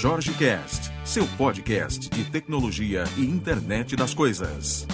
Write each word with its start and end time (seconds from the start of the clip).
Jorge 0.00 0.32
Cast, 0.32 0.90
seu 1.04 1.26
podcast 1.36 2.08
de 2.08 2.24
tecnologia 2.30 3.04
e 3.18 3.20
internet 3.26 3.94
das 3.94 4.14
coisas. 4.14 4.86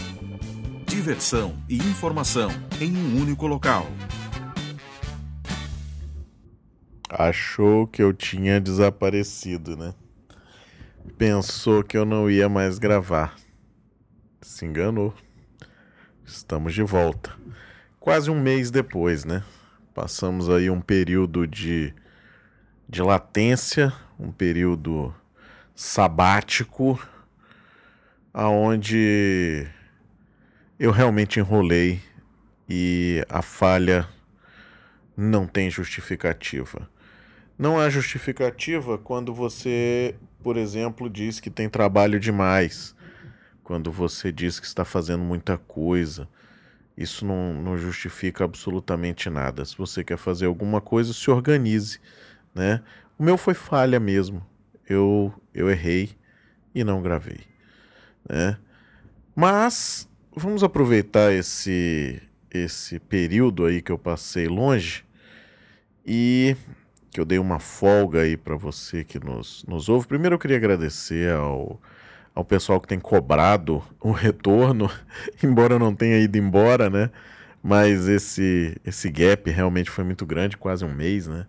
Diversão 0.85 1.57
e 1.69 1.77
informação 1.77 2.51
em 2.81 2.97
um 2.97 3.23
único 3.23 3.47
local. 3.47 3.87
Achou 7.09 7.87
que 7.87 8.03
eu 8.03 8.13
tinha 8.13 8.61
desaparecido, 8.61 9.77
né? 9.77 9.95
Pensou 11.17 11.85
que 11.85 11.97
eu 11.97 12.05
não 12.05 12.29
ia 12.29 12.49
mais 12.49 12.77
gravar. 12.77 13.37
Se 14.43 14.67
enganou. 14.67 15.15
Estamos 16.25 16.75
de 16.75 16.83
volta. 16.83 17.33
Quase 18.01 18.29
um 18.29 18.43
mês 18.43 18.73
depois, 18.73 19.25
né? 19.25 19.45
Passamos 19.95 20.51
aí 20.51 20.69
um 20.69 20.81
período 20.81 21.47
de, 21.47 21.95
de 22.89 23.01
latência, 23.03 23.93
um 24.19 24.33
período 24.33 25.15
sabático, 25.75 26.99
aonde 28.33 29.67
eu 30.79 30.91
realmente 30.91 31.39
enrolei 31.39 32.01
e 32.69 33.25
a 33.29 33.43
falha 33.43 34.09
não 35.17 35.47
tem 35.47 35.71
justificativa. 35.71 36.89
Não 37.59 37.81
há 37.81 37.89
justificativa 37.89 38.99
quando 38.99 39.33
você, 39.33 40.15
por 40.43 40.57
exemplo, 40.59 41.09
diz 41.09 41.41
que 41.41 41.49
tem 41.49 41.69
trabalho 41.69 42.21
demais, 42.21 42.95
quando 43.65 43.91
você 43.91 44.31
diz 44.31 44.61
que 44.61 44.67
está 44.67 44.85
fazendo 44.85 45.25
muita 45.25 45.57
coisa. 45.57 46.29
Isso 46.97 47.25
não, 47.25 47.55
não 47.55 47.79
justifica 47.79 48.45
absolutamente 48.45 49.31
nada. 49.31 49.65
Se 49.65 49.77
você 49.77 50.05
quer 50.05 50.19
fazer 50.19 50.47
alguma 50.47 50.81
coisa, 50.81 51.13
se 51.15 51.31
organize, 51.31 51.99
né? 52.55 52.83
O 53.19 53.23
meu 53.23 53.37
foi 53.39 53.55
falha 53.55 53.99
mesmo. 53.99 54.45
Eu, 54.89 55.33
eu 55.55 55.71
errei 55.71 56.11
e 56.75 56.85
não 56.85 57.03
gravei, 57.03 57.41
né? 58.29 58.59
Mas 59.35 60.09
vamos 60.35 60.63
aproveitar 60.63 61.33
esse 61.33 62.23
esse 62.51 62.99
período 62.99 63.67
aí 63.67 63.83
que 63.83 63.93
eu 63.93 63.99
passei 63.99 64.47
longe 64.49 65.05
e 66.07 66.57
que 67.11 67.21
eu 67.21 67.25
dei 67.25 67.39
uma 67.39 67.59
folga 67.59 68.21
aí 68.21 68.37
para 68.37 68.57
você 68.57 69.05
que 69.05 69.19
nos, 69.19 69.65
nos 69.67 69.89
ouve. 69.89 70.07
Primeiro 70.07 70.35
eu 70.35 70.39
queria 70.39 70.57
agradecer 70.57 71.33
ao, 71.33 71.81
ao 72.35 72.45
pessoal 72.45 72.81
que 72.81 72.89
tem 72.89 73.01
cobrado 73.01 73.83
o 74.01 74.13
retorno, 74.13 74.91
embora 75.43 75.75
eu 75.75 75.79
não 75.79 75.95
tenha 75.95 76.19
ido 76.19 76.37
embora, 76.39 76.89
né? 76.89 77.11
Mas 77.63 78.07
esse, 78.09 78.81
esse 78.85 79.11
gap 79.11 79.51
realmente 79.51 79.91
foi 79.91 80.05
muito 80.05 80.25
grande, 80.25 80.57
quase 80.57 80.85
um 80.85 80.95
mês, 80.95 81.27
né? 81.27 81.47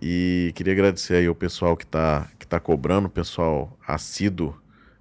E 0.00 0.52
queria 0.54 0.72
agradecer 0.72 1.14
aí 1.14 1.26
ao 1.26 1.34
pessoal 1.34 1.76
que 1.76 1.84
está 1.84 2.28
que 2.38 2.46
tá 2.46 2.58
cobrando, 2.58 3.06
o 3.06 3.10
pessoal 3.10 3.78
assíduo, 3.86 4.56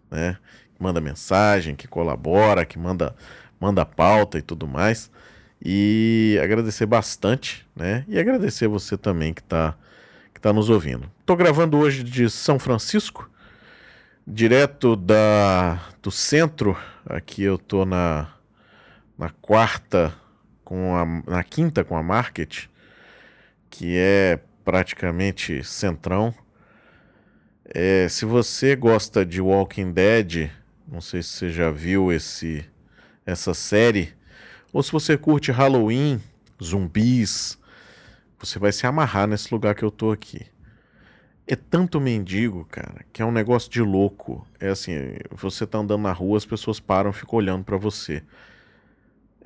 né? 0.09 0.37
Que 0.75 0.83
manda 0.83 1.01
mensagem, 1.01 1.75
que 1.75 1.87
colabora, 1.87 2.65
que 2.65 2.77
manda, 2.77 3.15
manda 3.59 3.85
pauta 3.85 4.37
e 4.37 4.41
tudo 4.41 4.67
mais. 4.67 5.09
E 5.63 6.39
agradecer 6.43 6.85
bastante, 6.85 7.65
né? 7.75 8.05
E 8.07 8.19
agradecer 8.19 8.67
você 8.67 8.97
também 8.97 9.33
que 9.33 9.41
está 9.41 9.75
que 10.33 10.39
tá 10.41 10.53
nos 10.53 10.69
ouvindo. 10.69 11.09
Estou 11.19 11.35
gravando 11.35 11.77
hoje 11.77 12.03
de 12.03 12.29
São 12.29 12.59
Francisco, 12.59 13.29
direto 14.27 14.95
da, 14.95 15.79
do 16.01 16.11
centro. 16.11 16.77
Aqui 17.05 17.43
eu 17.43 17.57
tô 17.57 17.85
na, 17.85 18.27
na 19.17 19.29
quarta 19.29 20.13
com 20.63 20.95
a, 20.95 21.05
na 21.31 21.43
quinta 21.43 21.83
com 21.83 21.95
a 21.95 22.03
Market, 22.03 22.65
que 23.69 23.95
é 23.97 24.39
praticamente 24.63 25.63
centrão. 25.63 26.33
É, 27.65 28.07
se 28.09 28.25
você 28.25 28.75
gosta 28.75 29.25
de 29.25 29.41
Walking 29.41 29.91
Dead, 29.91 30.49
não 30.87 31.01
sei 31.01 31.23
se 31.23 31.29
você 31.29 31.49
já 31.49 31.71
viu 31.71 32.11
esse 32.11 32.65
essa 33.25 33.53
série, 33.53 34.13
ou 34.71 34.83
se 34.83 34.91
você 34.91 35.17
curte 35.17 35.51
Halloween, 35.51 36.21
zumbis, 36.61 37.57
você 38.37 38.59
vai 38.59 38.71
se 38.71 38.85
amarrar 38.85 39.27
nesse 39.27 39.53
lugar 39.53 39.75
que 39.75 39.83
eu 39.83 39.91
tô 39.91 40.11
aqui. 40.11 40.45
É 41.47 41.55
tanto 41.55 41.99
mendigo, 41.99 42.65
cara, 42.65 43.05
que 43.11 43.21
é 43.21 43.25
um 43.25 43.31
negócio 43.31 43.69
de 43.69 43.81
louco. 43.81 44.45
É 44.59 44.69
assim, 44.69 44.93
você 45.31 45.65
tá 45.65 45.77
andando 45.77 46.01
na 46.01 46.11
rua, 46.11 46.37
as 46.37 46.45
pessoas 46.45 46.79
param 46.79 47.13
ficam 47.13 47.37
olhando 47.37 47.63
para 47.63 47.77
você. 47.77 48.23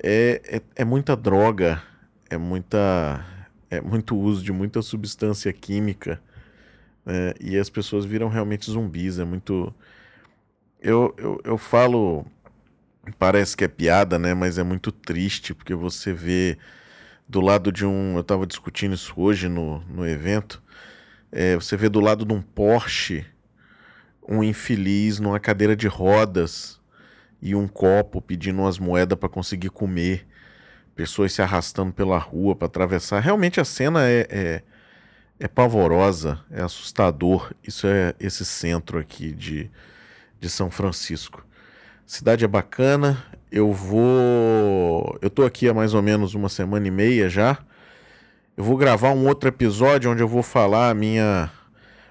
É, 0.00 0.40
é, 0.44 0.62
é, 0.82 0.84
muita 0.84 1.16
droga, 1.16 1.82
é 2.30 2.36
muita 2.36 3.24
é 3.70 3.80
muito 3.80 4.16
uso 4.16 4.42
de 4.42 4.52
muita 4.52 4.82
substância 4.82 5.52
química 5.52 6.20
né, 7.04 7.34
e 7.40 7.56
as 7.56 7.70
pessoas 7.70 8.04
viram 8.04 8.28
realmente 8.28 8.70
zumbis. 8.70 9.18
É 9.18 9.24
muito. 9.24 9.74
Eu, 10.80 11.14
eu, 11.18 11.40
eu 11.44 11.58
falo 11.58 12.24
Parece 13.18 13.56
que 13.56 13.64
é 13.64 13.68
piada, 13.68 14.18
né? 14.18 14.34
Mas 14.34 14.58
é 14.58 14.62
muito 14.62 14.90
triste 14.92 15.54
porque 15.54 15.74
você 15.74 16.12
vê 16.12 16.58
do 17.28 17.40
lado 17.40 17.70
de 17.72 17.86
um. 17.86 18.14
Eu 18.14 18.20
estava 18.20 18.46
discutindo 18.46 18.94
isso 18.94 19.14
hoje 19.16 19.48
no, 19.48 19.80
no 19.82 20.06
evento. 20.06 20.62
É, 21.30 21.54
você 21.54 21.76
vê 21.76 21.88
do 21.88 22.00
lado 22.00 22.24
de 22.24 22.32
um 22.32 22.42
Porsche 22.42 23.24
um 24.26 24.42
infeliz 24.42 25.18
numa 25.18 25.40
cadeira 25.40 25.74
de 25.74 25.88
rodas 25.88 26.78
e 27.40 27.54
um 27.54 27.66
copo 27.66 28.20
pedindo 28.20 28.60
umas 28.60 28.78
moedas 28.78 29.18
para 29.18 29.28
conseguir 29.28 29.70
comer. 29.70 30.26
Pessoas 30.98 31.32
se 31.32 31.40
arrastando 31.40 31.92
pela 31.92 32.18
rua 32.18 32.56
para 32.56 32.66
atravessar. 32.66 33.20
Realmente 33.20 33.60
a 33.60 33.64
cena 33.64 34.08
é, 34.08 34.26
é, 34.28 34.62
é, 35.38 35.46
pavorosa, 35.46 36.40
é 36.50 36.60
assustador. 36.60 37.52
Isso 37.62 37.86
é 37.86 38.16
esse 38.18 38.44
centro 38.44 38.98
aqui 38.98 39.30
de, 39.30 39.70
de 40.40 40.50
São 40.50 40.72
Francisco. 40.72 41.46
Cidade 42.04 42.44
é 42.44 42.48
bacana. 42.48 43.24
Eu 43.48 43.72
vou. 43.72 45.16
Eu 45.22 45.30
tô 45.30 45.44
aqui 45.44 45.68
há 45.68 45.72
mais 45.72 45.94
ou 45.94 46.02
menos 46.02 46.34
uma 46.34 46.48
semana 46.48 46.88
e 46.88 46.90
meia 46.90 47.28
já. 47.28 47.58
Eu 48.56 48.64
vou 48.64 48.76
gravar 48.76 49.12
um 49.12 49.24
outro 49.28 49.48
episódio 49.48 50.10
onde 50.10 50.20
eu 50.20 50.26
vou 50.26 50.42
falar 50.42 50.90
a 50.90 50.94
minha, 50.94 51.48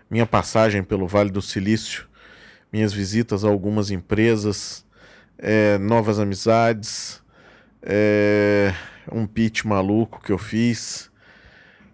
minha 0.10 0.26
passagem 0.26 0.82
pelo 0.82 1.06
Vale 1.06 1.30
do 1.30 1.42
Silício, 1.42 2.08
minhas 2.72 2.94
visitas 2.94 3.44
a 3.44 3.50
algumas 3.50 3.92
empresas, 3.92 4.86
é, 5.38 5.78
novas 5.78 6.20
amizades, 6.20 7.22
é, 7.82 8.74
um 9.12 9.26
pitch 9.26 9.64
maluco 9.64 10.22
que 10.22 10.32
eu 10.32 10.38
fiz. 10.38 11.10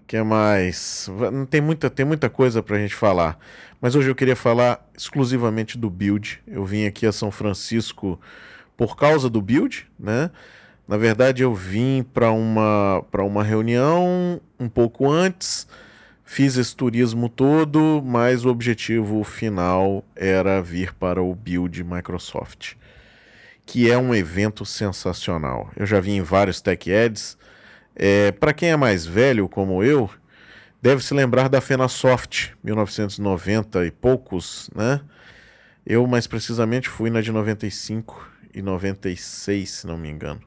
que 0.07 0.21
mais? 0.21 1.09
Tem 1.49 1.61
muita, 1.61 1.89
tem 1.89 2.05
muita 2.05 2.29
coisa 2.29 2.61
pra 2.61 2.77
gente 2.77 2.95
falar. 2.95 3.38
Mas 3.81 3.95
hoje 3.95 4.09
eu 4.09 4.16
queria 4.16 4.35
falar 4.35 4.88
exclusivamente 4.97 5.77
do 5.77 5.89
build. 5.89 6.41
Eu 6.47 6.63
vim 6.63 6.85
aqui 6.85 7.05
a 7.05 7.11
São 7.11 7.31
Francisco 7.31 8.19
por 8.77 8.95
causa 8.95 9.29
do 9.29 9.41
build, 9.41 9.88
né? 9.99 10.31
Na 10.88 10.97
verdade, 10.97 11.44
eu 11.44 11.53
vim 11.53 12.03
para 12.03 12.31
uma, 12.31 13.03
uma 13.19 13.44
reunião 13.44 14.41
um 14.59 14.67
pouco 14.67 15.09
antes, 15.09 15.67
fiz 16.23 16.57
esse 16.57 16.75
turismo 16.75 17.29
todo, 17.29 18.01
mas 18.05 18.44
o 18.44 18.50
objetivo 18.50 19.23
final 19.23 20.03
era 20.15 20.61
vir 20.61 20.94
para 20.94 21.21
o 21.21 21.33
Build 21.33 21.83
Microsoft, 21.83 22.73
que 23.66 23.90
é 23.90 23.97
um 23.97 24.13
evento 24.13 24.66
sensacional. 24.66 25.72
Eu 25.75 25.85
já 25.85 26.00
vim 26.00 26.18
em 26.18 26.22
vários 26.22 26.62
Tech 26.62 26.90
Eds. 26.90 27.38
É, 27.96 28.31
para 28.31 28.53
quem 28.53 28.69
é 28.69 28.75
mais 28.75 29.06
velho, 29.06 29.47
como 29.47 29.84
eu, 29.84 30.09
deve 30.81 31.03
se 31.03 31.13
lembrar 31.13 31.47
da 31.47 31.62
FenaSoft, 31.62 32.53
1990 32.63 33.85
e 33.85 33.91
poucos, 33.91 34.69
né? 34.75 35.01
Eu, 35.85 36.06
mais 36.07 36.28
precisamente, 36.28 36.88
fui 36.90 37.09
na 37.09 37.22
de 37.22 37.31
95 37.31 38.30
e 38.54 38.62
96, 38.62 39.69
se 39.69 39.88
não 39.88 39.98
me 39.98 40.10
engano. 40.10 40.42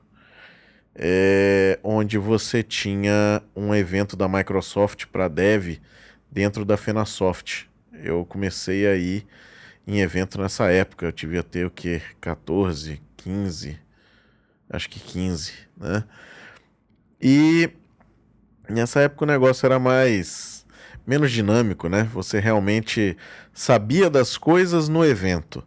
É, 0.94 1.78
onde 1.82 2.16
você 2.16 2.62
tinha 2.62 3.42
um 3.54 3.74
evento 3.74 4.16
da 4.16 4.26
Microsoft 4.26 5.06
para 5.06 5.28
dev 5.28 5.78
dentro 6.30 6.64
da 6.64 6.76
FenaSoft. 6.76 7.68
Eu 8.02 8.24
comecei 8.24 8.86
aí 8.86 9.26
em 9.86 10.00
evento 10.00 10.40
nessa 10.40 10.70
época. 10.70 11.06
Eu 11.06 11.12
tive 11.12 11.38
até 11.38 11.66
o 11.66 11.70
que? 11.70 12.00
14, 12.20 13.00
15, 13.26 13.78
acho 14.70 14.88
que 14.88 15.00
15, 15.00 15.52
né? 15.76 16.04
E 17.20 17.70
Nessa 18.68 19.00
época 19.00 19.24
o 19.24 19.28
negócio 19.28 19.64
era 19.64 19.78
mais 19.78 20.66
menos 21.06 21.30
dinâmico, 21.30 21.88
né? 21.88 22.08
Você 22.12 22.40
realmente 22.40 23.16
sabia 23.52 24.10
das 24.10 24.36
coisas 24.36 24.88
no 24.88 25.04
evento. 25.04 25.62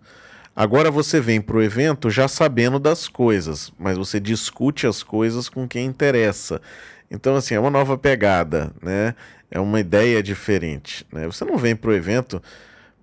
Agora 0.53 0.91
você 0.91 1.21
vem 1.21 1.39
para 1.39 1.55
o 1.55 1.61
evento 1.61 2.09
já 2.09 2.27
sabendo 2.27 2.77
das 2.77 3.07
coisas, 3.07 3.71
mas 3.79 3.97
você 3.97 4.19
discute 4.19 4.85
as 4.85 5.01
coisas 5.01 5.47
com 5.47 5.65
quem 5.65 5.85
interessa. 5.85 6.61
Então, 7.09 7.35
assim, 7.35 7.55
é 7.55 7.59
uma 7.59 7.69
nova 7.69 7.97
pegada, 7.97 8.73
né? 8.81 9.15
É 9.49 9.59
uma 9.59 9.79
ideia 9.79 10.21
diferente. 10.21 11.07
Né? 11.11 11.25
Você 11.25 11.45
não 11.45 11.57
vem 11.57 11.75
para 11.75 11.91
o 11.91 11.93
evento 11.93 12.41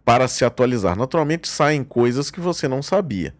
para 0.04 0.28
se 0.28 0.44
atualizar. 0.44 0.94
Naturalmente 0.94 1.48
saem 1.48 1.82
coisas 1.82 2.30
que 2.30 2.38
você 2.38 2.68
não 2.68 2.82
sabia. 2.82 3.34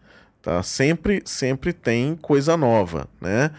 Tá? 0.47 0.63
Sempre, 0.63 1.23
sempre 1.25 1.73
tem 1.73 2.15
coisa 2.15 2.57
nova, 2.57 3.09
né? 3.21 3.51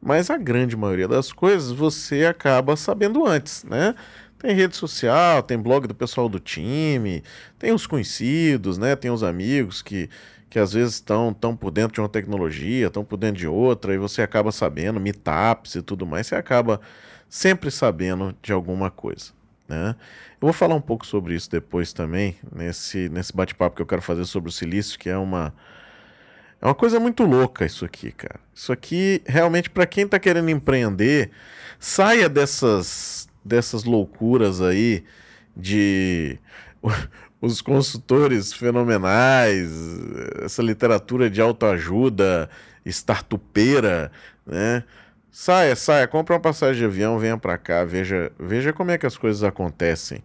mas 0.00 0.30
a 0.30 0.38
grande 0.38 0.76
maioria 0.76 1.08
das 1.08 1.32
coisas 1.32 1.72
você 1.72 2.24
acaba 2.24 2.76
sabendo 2.76 3.26
antes, 3.26 3.64
né? 3.64 3.96
Tem 4.38 4.54
rede 4.54 4.76
social, 4.76 5.42
tem 5.42 5.58
blog 5.58 5.88
do 5.88 5.94
pessoal 5.94 6.28
do 6.28 6.38
time, 6.38 7.24
tem 7.58 7.72
os 7.72 7.84
conhecidos, 7.84 8.78
né? 8.78 8.94
Tem 8.94 9.10
os 9.10 9.24
amigos 9.24 9.82
que, 9.82 10.08
que 10.48 10.60
às 10.60 10.72
vezes 10.72 10.94
estão 10.94 11.34
tão 11.34 11.56
por 11.56 11.72
dentro 11.72 11.94
de 11.94 12.00
uma 12.00 12.08
tecnologia, 12.08 12.86
estão 12.86 13.04
por 13.04 13.16
dentro 13.16 13.38
de 13.40 13.48
outra, 13.48 13.92
e 13.92 13.98
você 13.98 14.22
acaba 14.22 14.52
sabendo, 14.52 15.00
meetups 15.00 15.74
e 15.74 15.82
tudo 15.82 16.06
mais, 16.06 16.28
você 16.28 16.36
acaba 16.36 16.80
sempre 17.28 17.72
sabendo 17.72 18.36
de 18.40 18.52
alguma 18.52 18.88
coisa. 18.88 19.32
Né? 19.68 19.96
Eu 20.40 20.46
vou 20.46 20.52
falar 20.52 20.76
um 20.76 20.80
pouco 20.80 21.04
sobre 21.04 21.34
isso 21.34 21.50
depois 21.50 21.92
também, 21.92 22.36
nesse, 22.54 23.08
nesse 23.08 23.34
bate-papo 23.34 23.74
que 23.74 23.82
eu 23.82 23.86
quero 23.86 24.00
fazer 24.00 24.24
sobre 24.26 24.48
o 24.48 24.52
silício, 24.52 24.96
que 24.96 25.10
é 25.10 25.18
uma, 25.18 25.52
é 26.60 26.66
uma 26.66 26.74
coisa 26.74 27.00
muito 27.00 27.24
louca 27.24 27.64
isso 27.64 27.84
aqui, 27.84 28.12
cara. 28.12 28.40
Isso 28.54 28.72
aqui, 28.72 29.22
realmente, 29.26 29.70
para 29.70 29.86
quem 29.86 30.04
está 30.04 30.18
querendo 30.18 30.50
empreender, 30.50 31.30
saia 31.78 32.28
dessas 32.28 33.28
dessas 33.42 33.84
loucuras 33.84 34.60
aí 34.60 35.02
de 35.56 36.38
os 37.40 37.62
consultores 37.62 38.52
fenomenais, 38.52 39.70
essa 40.42 40.62
literatura 40.62 41.30
de 41.30 41.40
autoajuda 41.40 42.50
startupeira, 42.84 44.10
né? 44.46 44.84
Saia, 45.30 45.76
saia, 45.76 46.08
compra 46.08 46.34
uma 46.34 46.40
passagem 46.40 46.80
de 46.80 46.84
avião, 46.84 47.18
venha 47.18 47.38
para 47.38 47.56
cá, 47.56 47.84
veja, 47.84 48.32
veja 48.38 48.72
como 48.72 48.90
é 48.90 48.98
que 48.98 49.06
as 49.06 49.16
coisas 49.16 49.44
acontecem. 49.44 50.22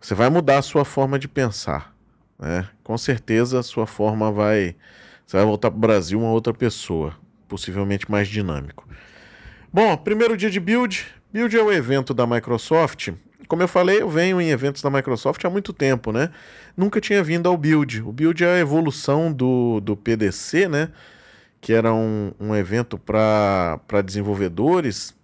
Você 0.00 0.14
vai 0.14 0.28
mudar 0.28 0.58
a 0.58 0.62
sua 0.62 0.84
forma 0.84 1.18
de 1.18 1.26
pensar, 1.26 1.94
né? 2.38 2.68
Com 2.84 2.98
certeza 2.98 3.58
a 3.58 3.62
sua 3.62 3.86
forma 3.86 4.30
vai, 4.30 4.76
você 5.26 5.36
vai 5.36 5.44
voltar 5.44 5.70
para 5.70 5.76
o 5.76 5.80
Brasil 5.80 6.20
uma 6.20 6.30
outra 6.30 6.54
pessoa, 6.54 7.14
possivelmente 7.48 8.10
mais 8.10 8.28
dinâmico. 8.28 8.88
Bom, 9.72 9.96
primeiro 9.96 10.36
dia 10.36 10.48
de 10.48 10.60
build, 10.60 11.06
Build 11.36 11.54
é 11.54 11.62
o 11.62 11.70
evento 11.70 12.14
da 12.14 12.26
Microsoft. 12.26 13.10
Como 13.46 13.62
eu 13.62 13.68
falei, 13.68 14.00
eu 14.00 14.08
venho 14.08 14.40
em 14.40 14.48
eventos 14.48 14.80
da 14.80 14.88
Microsoft 14.88 15.44
há 15.44 15.50
muito 15.50 15.70
tempo, 15.70 16.10
né? 16.10 16.30
Nunca 16.74 16.98
tinha 16.98 17.22
vindo 17.22 17.46
ao 17.46 17.58
Build. 17.58 18.00
O 18.02 18.10
Build 18.10 18.42
é 18.42 18.54
a 18.54 18.58
evolução 18.58 19.30
do, 19.30 19.78
do 19.80 19.94
PDC, 19.94 20.66
né? 20.66 20.90
Que 21.60 21.74
era 21.74 21.92
um, 21.92 22.32
um 22.40 22.56
evento 22.56 22.96
para 22.96 24.02
desenvolvedores. 24.02 25.14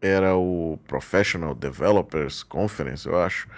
Era 0.00 0.36
o 0.36 0.78
Professional 0.86 1.52
Developers 1.52 2.44
Conference, 2.44 3.08
eu 3.08 3.18
acho. 3.18 3.48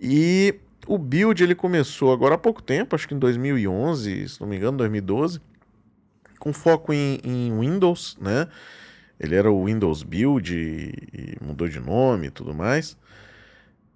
E 0.00 0.54
o 0.86 0.98
Build 0.98 1.42
ele 1.42 1.54
começou 1.54 2.12
agora 2.12 2.34
há 2.34 2.38
pouco 2.38 2.62
tempo, 2.62 2.94
acho 2.94 3.06
que 3.06 3.14
em 3.14 3.18
2011, 3.18 4.28
se 4.28 4.40
não 4.40 4.48
me 4.48 4.56
engano, 4.56 4.78
2012, 4.78 5.40
com 6.38 6.52
foco 6.52 6.92
em, 6.92 7.20
em 7.24 7.58
Windows, 7.58 8.16
né? 8.20 8.48
Ele 9.18 9.34
era 9.34 9.50
o 9.50 9.66
Windows 9.66 10.02
Build 10.02 10.54
e, 10.54 10.94
e 11.12 11.44
mudou 11.44 11.68
de 11.68 11.78
nome 11.78 12.28
e 12.28 12.30
tudo 12.30 12.54
mais. 12.54 12.96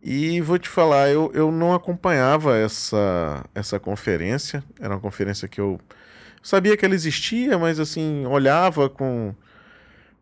E 0.02 0.38
vou 0.42 0.58
te 0.58 0.68
falar, 0.68 1.08
eu, 1.08 1.32
eu 1.34 1.50
não 1.50 1.72
acompanhava 1.72 2.58
essa, 2.58 3.42
essa 3.54 3.80
conferência. 3.80 4.62
Era 4.78 4.94
uma 4.94 5.00
conferência 5.00 5.48
que 5.48 5.58
eu 5.58 5.80
sabia 6.42 6.76
que 6.76 6.84
ela 6.84 6.94
existia, 6.94 7.58
mas 7.58 7.80
assim, 7.80 8.26
olhava 8.26 8.90
com, 8.90 9.34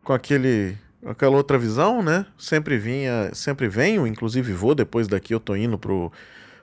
com 0.04 0.12
aquele 0.12 0.78
aquela 1.04 1.36
outra 1.36 1.58
visão, 1.58 2.00
né? 2.00 2.24
Sempre 2.38 2.78
vinha, 2.78 3.30
sempre 3.34 3.68
venho, 3.68 4.06
inclusive 4.06 4.52
vou 4.52 4.72
depois 4.72 5.08
daqui 5.08 5.34
eu 5.34 5.40
tô 5.40 5.56
indo 5.56 5.76
pro 5.76 6.12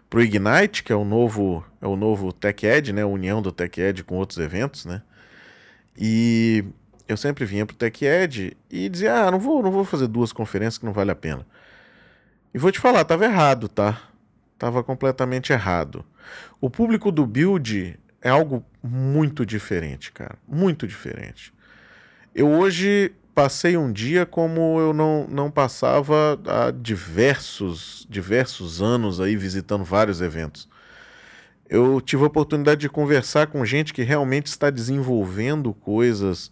pro 0.10 0.22
Ignite, 0.22 0.84
que 0.84 0.92
é 0.92 0.96
o 0.96 1.06
novo 1.06 1.64
é 1.82 1.88
o 1.88 1.96
novo 1.96 2.34
Tech 2.34 2.66
Ed, 2.66 2.92
né? 2.92 3.04
A 3.04 3.08
união 3.08 3.42
do 3.42 3.52
Tech 3.52 3.80
Ed 3.80 4.04
com 4.04 4.16
outros 4.16 4.40
eventos, 4.40 4.86
né? 4.86 5.02
E 5.98 6.64
eu 7.08 7.16
sempre 7.18 7.46
vinha 7.46 7.66
pro 7.66 7.76
Tech 7.76 8.04
Ed 8.06 8.58
e 8.70 8.90
dizia: 8.90 9.28
"Ah, 9.28 9.32
não 9.32 9.40
vou, 9.40 9.62
não 9.62 9.72
vou 9.72 9.86
fazer 9.86 10.08
duas 10.08 10.34
conferências 10.34 10.78
que 10.78 10.86
não 10.86 10.94
vale 10.94 11.12
a 11.12 11.16
pena". 11.16 11.46
E 12.54 12.58
vou 12.58 12.72
te 12.72 12.80
falar, 12.80 13.06
tava 13.06 13.26
errado, 13.26 13.70
tá? 13.70 14.02
Tava 14.58 14.84
completamente 14.84 15.54
errado. 15.54 16.04
O 16.60 16.70
público 16.70 17.12
do 17.12 17.26
Build 17.26 18.00
é 18.22 18.30
algo 18.30 18.66
muito 18.84 19.46
diferente, 19.46 20.12
cara, 20.12 20.38
muito 20.48 20.88
diferente. 20.88 21.54
Eu 22.34 22.50
hoje 22.50 23.14
passei 23.40 23.78
um 23.78 23.90
dia 23.90 24.26
como 24.26 24.82
eu 24.82 24.92
não, 24.92 25.26
não 25.30 25.50
passava 25.50 26.38
há 26.46 26.72
diversos, 26.72 28.06
diversos 28.10 28.82
anos 28.82 29.22
aí 29.22 29.38
visitando 29.38 29.86
vários 29.86 30.20
eventos. 30.20 30.68
Eu 31.70 32.02
tive 32.02 32.24
a 32.24 32.28
oportunidade 32.28 32.82
de 32.82 32.90
conversar 32.90 33.48
com 33.48 33.64
gente 33.64 33.94
que 33.94 34.04
realmente 34.04 34.48
está 34.48 34.70
desenvolvendo 34.70 35.74
coisas 35.74 36.52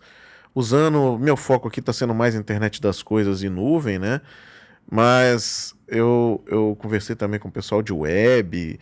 usando. 0.55 1.19
Meu 1.19 1.35
foco 1.35 1.67
aqui 1.67 1.81
está 1.81 1.91
sendo 1.91 2.15
mais 2.15 2.35
internet 2.35 2.81
das 2.81 3.03
coisas 3.03 3.43
e 3.43 3.49
nuvem, 3.49 3.99
né? 3.99 4.21
Mas 4.89 5.75
eu, 5.89 6.41
eu 6.47 6.73
conversei 6.79 7.17
também 7.17 7.37
com 7.37 7.49
o 7.49 7.51
pessoal 7.51 7.81
de 7.81 7.91
web. 7.91 8.79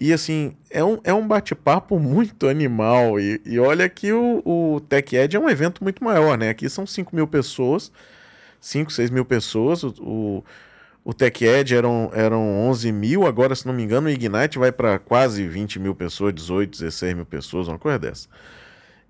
E 0.00 0.12
assim, 0.12 0.56
é 0.70 0.84
um, 0.84 1.00
é 1.02 1.12
um 1.12 1.26
bate-papo 1.26 1.98
muito 1.98 2.46
animal. 2.46 3.18
E, 3.18 3.40
e 3.44 3.58
olha 3.58 3.88
que 3.88 4.12
o, 4.12 4.42
o 4.44 4.80
Tech 4.80 5.16
Ed 5.16 5.36
é 5.36 5.40
um 5.40 5.50
evento 5.50 5.82
muito 5.82 6.04
maior, 6.04 6.38
né? 6.38 6.50
Aqui 6.50 6.68
são 6.68 6.86
5 6.86 7.14
mil 7.16 7.26
pessoas, 7.26 7.90
5, 8.60 8.92
6 8.92 9.10
mil 9.10 9.24
pessoas. 9.24 9.82
O, 9.82 9.92
o, 10.00 10.44
o 11.04 11.12
Tech 11.12 11.44
Ed 11.44 11.74
eram, 11.74 12.12
eram 12.14 12.40
11 12.68 12.92
mil, 12.92 13.26
agora, 13.26 13.56
se 13.56 13.66
não 13.66 13.74
me 13.74 13.82
engano, 13.82 14.06
o 14.06 14.10
Ignite 14.10 14.56
vai 14.56 14.70
para 14.70 15.00
quase 15.00 15.48
20 15.48 15.80
mil 15.80 15.96
pessoas, 15.96 16.32
18, 16.32 16.70
16 16.70 17.14
mil 17.14 17.26
pessoas, 17.26 17.66
uma 17.66 17.78
coisa 17.78 17.98
dessa. 17.98 18.28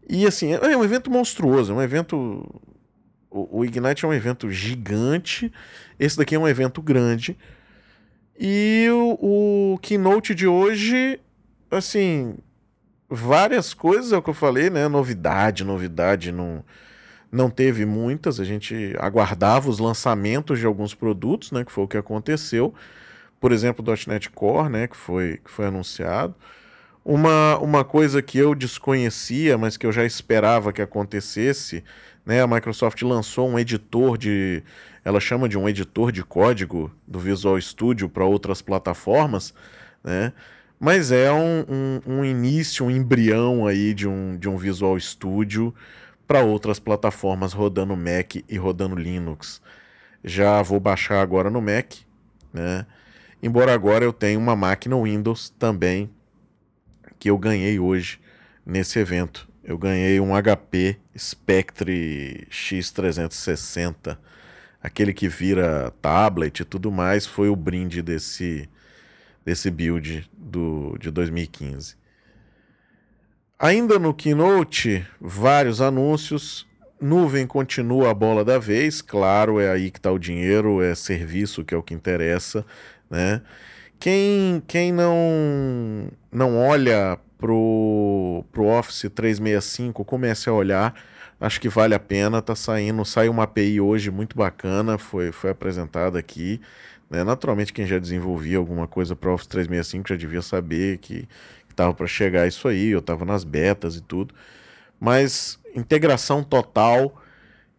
E 0.09 0.27
assim, 0.27 0.55
é 0.55 0.75
um 0.75 0.83
evento 0.83 1.11
monstruoso, 1.11 1.71
é 1.71 1.75
um 1.75 1.83
evento. 1.83 2.17
O, 3.31 3.59
o 3.59 3.65
Ignite 3.65 4.07
é 4.07 4.09
um 4.09 4.15
evento 4.15 4.51
gigante. 4.51 5.53
Esse 6.01 6.17
daqui 6.17 6.35
é 6.35 6.39
um 6.39 6.49
evento 6.49 6.81
grande. 6.81 7.37
E 8.39 8.87
o, 8.91 9.73
o 9.73 9.79
keynote 9.79 10.33
de 10.33 10.47
hoje, 10.47 11.21
assim, 11.69 12.37
várias 13.11 13.75
coisas, 13.75 14.13
é 14.13 14.17
o 14.17 14.23
que 14.23 14.31
eu 14.31 14.35
falei, 14.35 14.71
né? 14.71 14.87
Novidade, 14.87 15.65
novidade, 15.65 16.31
não, 16.31 16.65
não 17.33 17.51
teve 17.51 17.85
muitas. 17.85 18.39
A 18.39 18.45
gente 18.45 18.95
aguardava 19.01 19.69
os 19.69 19.81
lançamentos 19.81 20.61
de 20.61 20.67
alguns 20.67 20.95
produtos, 20.95 21.51
né? 21.51 21.65
Que 21.65 21.73
foi 21.73 21.83
o 21.83 21.89
que 21.89 21.97
aconteceu. 21.97 22.73
Por 23.41 23.51
exemplo, 23.51 23.85
o 23.85 24.11
.NET 24.11 24.31
Core, 24.31 24.69
né? 24.69 24.87
Que 24.87 24.97
foi, 24.97 25.41
que 25.45 25.51
foi 25.51 25.67
anunciado. 25.67 26.35
Uma, 27.05 27.59
uma 27.59 27.85
coisa 27.85 28.23
que 28.23 28.39
eu 28.39 28.55
desconhecia, 28.55 29.59
mas 29.59 29.77
que 29.77 29.87
eu 29.87 29.93
já 29.93 30.05
esperava 30.05 30.73
que 30.73 30.83
acontecesse, 30.83 31.83
né? 32.29 32.43
A 32.43 32.47
Microsoft 32.47 33.01
lançou 33.01 33.49
um 33.49 33.59
editor 33.59 34.19
de. 34.19 34.63
Ela 35.03 35.19
chama 35.19 35.49
de 35.49 35.57
um 35.57 35.67
editor 35.67 36.13
de 36.13 36.23
código 36.23 36.93
do 37.07 37.19
Visual 37.19 37.59
Studio 37.59 38.07
para 38.07 38.27
outras 38.27 38.61
plataformas, 38.61 39.55
né? 40.05 40.35
Mas 40.79 41.11
é 41.11 41.33
um, 41.33 41.65
um, 41.67 42.19
um, 42.19 42.25
início, 42.25 42.85
um 42.85 42.91
embrião 42.91 43.67
aí 43.67 43.95
de 43.95 44.07
um, 44.07 44.37
de 44.37 44.47
um 44.47 44.59
Visual 44.59 45.01
Studio 45.01 45.75
para 46.27 46.43
outras 46.43 46.79
plataformas 46.79 47.55
rodando 47.55 47.97
Mac 47.97 48.37
e 48.47 48.59
rodando 48.59 48.95
Linux. 48.95 49.63
Já 50.23 50.61
vou 50.61 50.79
baixar 50.79 51.23
agora 51.23 51.49
no 51.49 51.63
Mac, 51.63 51.95
né? 52.53 52.85
Embora 53.43 53.73
agora 53.73 54.05
eu 54.05 54.13
tenha 54.13 54.39
uma 54.39 54.55
máquina 54.55 55.01
Windows 55.01 55.49
também 55.59 56.11
que 57.19 57.31
eu 57.31 57.39
ganhei 57.39 57.79
hoje 57.79 58.21
nesse 58.67 58.99
evento. 58.99 59.48
Eu 59.69 59.77
ganhei 59.77 60.19
um 60.19 60.31
HP 60.31 60.97
Spectre 61.15 62.49
X360, 62.51 64.17
aquele 64.83 65.13
que 65.13 65.29
vira 65.29 65.93
tablet 66.01 66.61
e 66.61 66.65
tudo 66.65 66.91
mais, 66.91 67.27
foi 67.27 67.51
o 67.51 67.55
brinde 67.55 68.01
desse, 68.01 68.67
desse 69.45 69.71
build 69.71 70.27
do, 70.33 70.97
de 70.99 71.11
2015. 71.11 71.97
Ainda 73.59 73.99
no 73.99 74.15
Keynote, 74.15 75.07
vários 75.21 75.83
anúncios. 75.83 76.67
Nuvem 76.99 77.47
continua 77.47 78.11
a 78.11 78.15
bola 78.15 78.43
da 78.43 78.59
vez, 78.59 79.03
claro, 79.03 79.61
é 79.61 79.71
aí 79.71 79.91
que 79.91 79.99
está 79.99 80.11
o 80.11 80.19
dinheiro, 80.19 80.83
é 80.83 80.95
serviço 80.95 81.63
que 81.63 81.75
é 81.75 81.77
o 81.77 81.83
que 81.83 81.93
interessa, 81.93 82.65
né? 83.11 83.43
Quem, 83.99 84.63
quem 84.67 84.93
não, 84.93 86.09
não 86.31 86.57
olha 86.57 87.19
pro, 87.37 88.45
pro 88.53 88.67
Office 88.67 89.11
365, 89.15 90.05
comece 90.05 90.49
a 90.49 90.53
olhar. 90.53 90.95
Acho 91.41 91.61
que 91.61 91.69
vale 91.69 91.95
a 91.95 92.01
pena, 92.01 92.43
tá 92.43 92.55
saindo, 92.55 93.05
saiu 93.05 93.31
uma 93.31 93.45
API 93.45 93.81
hoje 93.81 94.11
muito 94.11 94.37
bacana, 94.37 94.99
foi, 94.99 95.31
foi 95.33 95.51
apresentada 95.51 96.19
aqui. 96.19 96.61
Né? 97.09 97.23
Naturalmente, 97.25 97.73
quem 97.73 97.87
já 97.87 97.99
desenvolvia 97.99 98.59
alguma 98.59 98.87
coisa 98.87 99.15
para 99.15 99.33
Office 99.33 99.47
365 99.47 100.09
já 100.09 100.17
devia 100.17 100.43
saber 100.43 100.99
que 100.99 101.29
estava 101.71 101.95
para 101.95 102.07
chegar 102.09 102.47
isso 102.47 102.67
aí, 102.67 102.89
eu 102.89 102.99
estava 102.99 103.25
nas 103.25 103.45
betas 103.45 103.97
e 103.97 104.03
tudo. 104.03 104.35
Mas 104.99 105.59
integração 105.75 106.43
total 106.43 107.23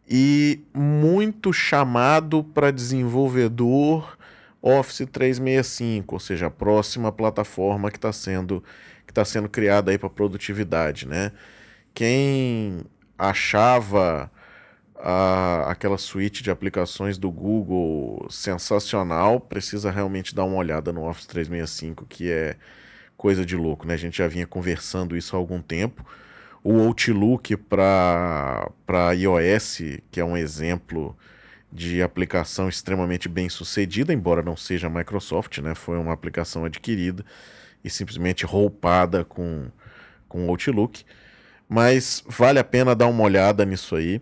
e 0.09 0.61
muito 0.73 1.51
chamado 1.51 2.43
para 2.43 2.71
desenvolvedor 2.71 4.17
Office 4.61 5.05
365, 5.11 6.15
ou 6.15 6.19
seja, 6.19 6.47
a 6.47 6.51
próxima 6.51 7.11
plataforma 7.11 7.91
que 7.91 7.97
está 7.97 8.11
sendo 8.11 8.63
que 9.05 9.11
está 9.11 9.25
sendo 9.25 9.49
criada 9.49 9.97
para 9.97 10.09
produtividade, 10.09 11.07
né? 11.07 11.31
Quem 11.93 12.81
achava 13.17 14.31
a, 14.99 15.71
aquela 15.71 15.97
suíte 15.97 16.43
de 16.43 16.51
aplicações 16.51 17.17
do 17.17 17.31
Google 17.31 18.27
sensacional. 18.29 19.39
Precisa 19.39 19.89
realmente 19.91 20.35
dar 20.35 20.43
uma 20.43 20.57
olhada 20.57 20.91
no 20.91 21.07
Office 21.07 21.25
365, 21.25 22.05
que 22.05 22.29
é 22.29 22.55
coisa 23.17 23.45
de 23.45 23.55
louco, 23.55 23.87
né? 23.87 23.93
A 23.93 23.97
gente 23.97 24.17
já 24.17 24.27
vinha 24.27 24.45
conversando 24.45 25.15
isso 25.15 25.35
há 25.35 25.39
algum 25.39 25.61
tempo. 25.61 26.05
O 26.63 26.79
Outlook 26.79 27.55
para 27.57 28.71
iOS, 29.15 29.81
que 30.11 30.19
é 30.19 30.25
um 30.25 30.35
exemplo 30.35 31.17
de 31.71 32.01
aplicação 32.01 32.67
extremamente 32.67 33.29
bem 33.29 33.47
sucedida, 33.47 34.13
embora 34.13 34.41
não 34.41 34.57
seja 34.57 34.87
a 34.87 34.89
Microsoft, 34.89 35.59
né? 35.59 35.75
Foi 35.75 35.97
uma 35.97 36.13
aplicação 36.13 36.65
adquirida 36.65 37.23
e 37.83 37.89
simplesmente 37.89 38.45
roupada 38.45 39.23
com, 39.23 39.67
com 40.27 40.49
Outlook. 40.49 41.03
Mas 41.67 42.23
vale 42.27 42.57
a 42.59 42.63
pena 42.63 42.95
dar 42.95 43.07
uma 43.07 43.23
olhada 43.23 43.63
nisso 43.65 43.95
aí. 43.95 44.21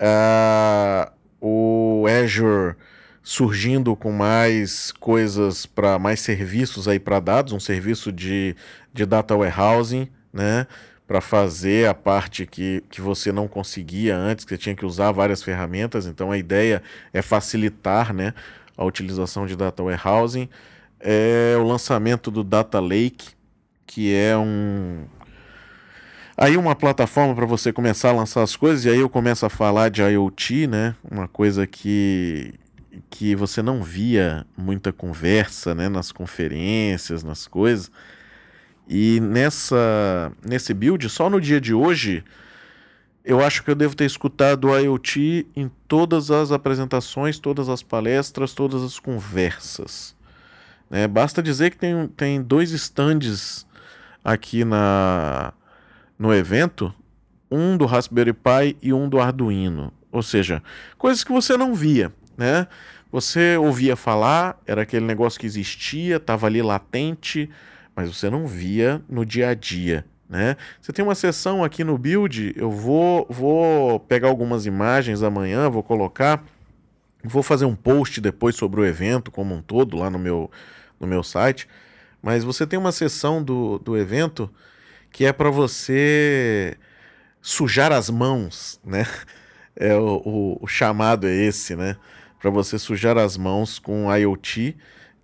Uh, 0.00 1.12
o 1.40 2.06
Azure 2.06 2.74
surgindo 3.22 3.96
com 3.96 4.12
mais 4.12 4.92
coisas 4.92 5.66
para 5.66 5.98
mais 5.98 6.20
serviços 6.20 6.86
aí 6.86 6.98
para 6.98 7.18
dados, 7.18 7.52
um 7.52 7.58
serviço 7.58 8.12
de, 8.12 8.54
de 8.92 9.04
data 9.04 9.34
warehousing, 9.34 10.08
né? 10.32 10.66
Para 11.06 11.20
fazer 11.20 11.88
a 11.88 11.94
parte 11.94 12.46
que, 12.46 12.82
que 12.90 13.00
você 13.00 13.30
não 13.30 13.46
conseguia 13.46 14.16
antes, 14.16 14.44
que 14.44 14.50
você 14.50 14.58
tinha 14.58 14.74
que 14.74 14.84
usar 14.84 15.12
várias 15.12 15.42
ferramentas. 15.42 16.06
Então 16.06 16.32
a 16.32 16.38
ideia 16.38 16.82
é 17.12 17.22
facilitar 17.22 18.12
né, 18.12 18.34
a 18.76 18.84
utilização 18.84 19.46
de 19.46 19.54
data 19.56 19.82
warehousing. 19.82 20.48
É 20.98 21.54
o 21.58 21.62
lançamento 21.62 22.30
do 22.30 22.42
Data 22.42 22.80
Lake, 22.80 23.28
que 23.86 24.12
é 24.12 24.36
um, 24.36 25.04
Aí 26.38 26.54
uma 26.58 26.74
plataforma 26.74 27.34
para 27.34 27.46
você 27.46 27.72
começar 27.72 28.10
a 28.10 28.12
lançar 28.12 28.42
as 28.42 28.54
coisas, 28.54 28.84
e 28.84 28.90
aí 28.90 28.98
eu 28.98 29.08
começo 29.08 29.46
a 29.46 29.48
falar 29.48 29.88
de 29.88 30.02
IoT, 30.02 30.66
né? 30.66 30.94
Uma 31.10 31.26
coisa 31.26 31.66
que, 31.66 32.52
que 33.08 33.34
você 33.34 33.62
não 33.62 33.82
via 33.82 34.44
muita 34.54 34.92
conversa 34.92 35.74
né? 35.74 35.88
nas 35.88 36.12
conferências, 36.12 37.22
nas 37.22 37.46
coisas. 37.46 37.90
E 38.88 39.18
nessa 39.20 40.32
nesse 40.44 40.72
build, 40.72 41.08
só 41.08 41.28
no 41.28 41.40
dia 41.40 41.60
de 41.60 41.74
hoje, 41.74 42.22
eu 43.24 43.44
acho 43.44 43.64
que 43.64 43.70
eu 43.70 43.74
devo 43.74 43.96
ter 43.96 44.04
escutado 44.04 44.68
o 44.68 44.78
IoT 44.78 45.46
em 45.56 45.70
todas 45.88 46.30
as 46.30 46.52
apresentações, 46.52 47.38
todas 47.38 47.68
as 47.68 47.82
palestras, 47.82 48.54
todas 48.54 48.82
as 48.84 49.00
conversas. 49.00 50.14
Né? 50.88 51.08
Basta 51.08 51.42
dizer 51.42 51.70
que 51.70 51.76
tem, 51.76 52.06
tem 52.08 52.40
dois 52.40 52.70
stands 52.70 53.66
aqui 54.24 54.64
na 54.64 55.52
no 56.18 56.32
evento, 56.32 56.94
um 57.50 57.76
do 57.76 57.84
Raspberry 57.84 58.32
Pi 58.32 58.76
e 58.80 58.92
um 58.92 59.08
do 59.08 59.20
Arduino. 59.20 59.92
Ou 60.10 60.22
seja, 60.22 60.62
coisas 60.96 61.22
que 61.22 61.32
você 61.32 61.56
não 61.56 61.74
via, 61.74 62.12
né? 62.38 62.66
Você 63.12 63.56
ouvia 63.56 63.96
falar, 63.96 64.58
era 64.66 64.82
aquele 64.82 65.04
negócio 65.04 65.38
que 65.38 65.46
existia, 65.46 66.16
estava 66.16 66.46
ali 66.46 66.62
latente, 66.62 67.50
mas 67.96 68.14
você 68.14 68.28
não 68.28 68.46
via 68.46 69.02
no 69.08 69.24
dia 69.24 69.48
a 69.48 69.54
dia, 69.54 70.04
né? 70.28 70.56
Você 70.80 70.92
tem 70.92 71.02
uma 71.02 71.14
sessão 71.14 71.64
aqui 71.64 71.82
no 71.82 71.96
build, 71.96 72.52
eu 72.54 72.70
vou 72.70 73.26
vou 73.30 73.98
pegar 73.98 74.28
algumas 74.28 74.66
imagens 74.66 75.22
amanhã, 75.22 75.70
vou 75.70 75.82
colocar, 75.82 76.44
vou 77.24 77.42
fazer 77.42 77.64
um 77.64 77.74
post 77.74 78.20
depois 78.20 78.54
sobre 78.54 78.80
o 78.80 78.84
evento 78.84 79.30
como 79.30 79.54
um 79.54 79.62
todo 79.62 79.96
lá 79.96 80.10
no 80.10 80.18
meu 80.18 80.50
no 81.00 81.06
meu 81.06 81.22
site, 81.22 81.66
mas 82.22 82.44
você 82.44 82.66
tem 82.66 82.78
uma 82.78 82.92
sessão 82.92 83.42
do, 83.42 83.78
do 83.78 83.96
evento 83.96 84.50
que 85.10 85.24
é 85.24 85.32
para 85.32 85.48
você 85.48 86.76
sujar 87.40 87.92
as 87.92 88.10
mãos, 88.10 88.78
né? 88.84 89.06
É 89.78 89.94
o, 89.94 90.22
o, 90.24 90.58
o 90.62 90.66
chamado 90.66 91.26
é 91.26 91.34
esse, 91.34 91.76
né? 91.76 91.98
Para 92.40 92.50
você 92.50 92.78
sujar 92.78 93.18
as 93.18 93.36
mãos 93.36 93.78
com 93.78 94.10
IoT. 94.10 94.74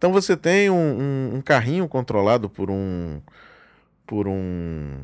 Então 0.02 0.11
você 0.11 0.37
tem 0.37 0.68
um, 0.68 0.75
um, 0.75 1.35
um, 1.37 1.40
carrinho 1.40 1.87
controlado 1.87 2.50
por 2.50 2.68
um 2.68 3.23
por 4.04 4.26
um 4.26 4.99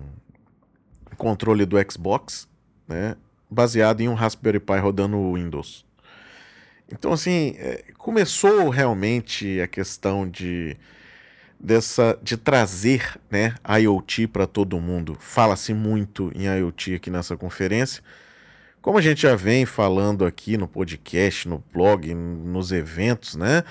controle 1.17 1.65
do 1.65 1.77
Xbox, 1.89 2.49
né? 2.89 3.15
Baseado 3.49 4.01
em 4.01 4.09
um 4.09 4.15
Raspberry 4.15 4.59
Pi 4.59 4.77
rodando 4.79 5.35
Windows. 5.35 5.87
Então 6.91 7.13
assim 7.13 7.55
é, 7.59 7.85
começou 7.97 8.71
realmente 8.71 9.61
a 9.61 9.69
questão 9.69 10.29
de 10.29 10.77
dessa 11.61 12.19
de 12.21 12.37
trazer, 12.37 13.21
né, 13.31 13.55
IoT 13.81 14.27
para 14.27 14.49
todo 14.49 14.81
mundo. 14.81 15.17
Fala-se 15.21 15.73
muito 15.73 16.33
em 16.35 16.47
IoT 16.47 16.97
aqui 16.97 17.09
nessa 17.09 17.37
conferência. 17.37 18.03
Como 18.83 18.99
a 18.99 19.01
gente 19.01 19.23
já 19.23 19.37
vem 19.37 19.65
falando 19.65 20.25
aqui 20.25 20.57
no 20.57 20.67
podcast, 20.67 21.49
no 21.49 21.63
blog, 21.73 22.13
nos 22.13 22.73
eventos, 22.73 23.37
né? 23.37 23.63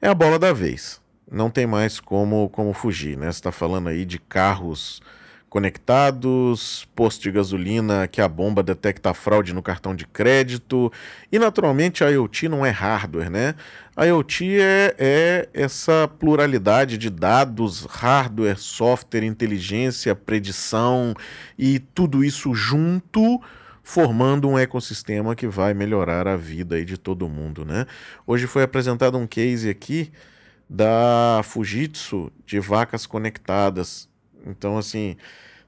É 0.00 0.08
a 0.08 0.14
bola 0.14 0.38
da 0.38 0.52
vez. 0.52 1.00
Não 1.30 1.50
tem 1.50 1.66
mais 1.66 1.98
como 1.98 2.48
como 2.50 2.72
fugir, 2.72 3.16
né? 3.16 3.26
Você 3.26 3.38
está 3.38 3.50
falando 3.50 3.88
aí 3.88 4.04
de 4.04 4.18
carros 4.18 5.00
conectados, 5.48 6.86
posto 6.94 7.22
de 7.22 7.30
gasolina 7.30 8.06
que 8.06 8.20
a 8.20 8.28
bomba 8.28 8.62
detecta 8.62 9.14
fraude 9.14 9.54
no 9.54 9.62
cartão 9.62 9.94
de 9.96 10.06
crédito. 10.06 10.92
E 11.32 11.38
naturalmente 11.38 12.04
a 12.04 12.10
IoT 12.10 12.46
não 12.46 12.64
é 12.64 12.68
hardware, 12.68 13.30
né? 13.30 13.54
A 13.96 14.04
IoT 14.04 14.60
é, 14.60 14.94
é 14.98 15.48
essa 15.54 16.06
pluralidade 16.18 16.98
de 16.98 17.08
dados, 17.08 17.86
hardware, 17.86 18.58
software, 18.58 19.24
inteligência, 19.24 20.14
predição 20.14 21.14
e 21.58 21.78
tudo 21.78 22.22
isso 22.22 22.54
junto 22.54 23.40
formando 23.86 24.48
um 24.48 24.58
ecossistema 24.58 25.36
que 25.36 25.46
vai 25.46 25.72
melhorar 25.72 26.26
a 26.26 26.36
vida 26.36 26.84
de 26.84 26.98
todo 26.98 27.28
mundo, 27.28 27.64
né? 27.64 27.86
Hoje 28.26 28.48
foi 28.48 28.64
apresentado 28.64 29.16
um 29.16 29.28
case 29.28 29.70
aqui 29.70 30.10
da 30.68 31.40
Fujitsu 31.44 32.32
de 32.44 32.58
vacas 32.58 33.06
conectadas. 33.06 34.08
Então, 34.44 34.76
assim, 34.76 35.16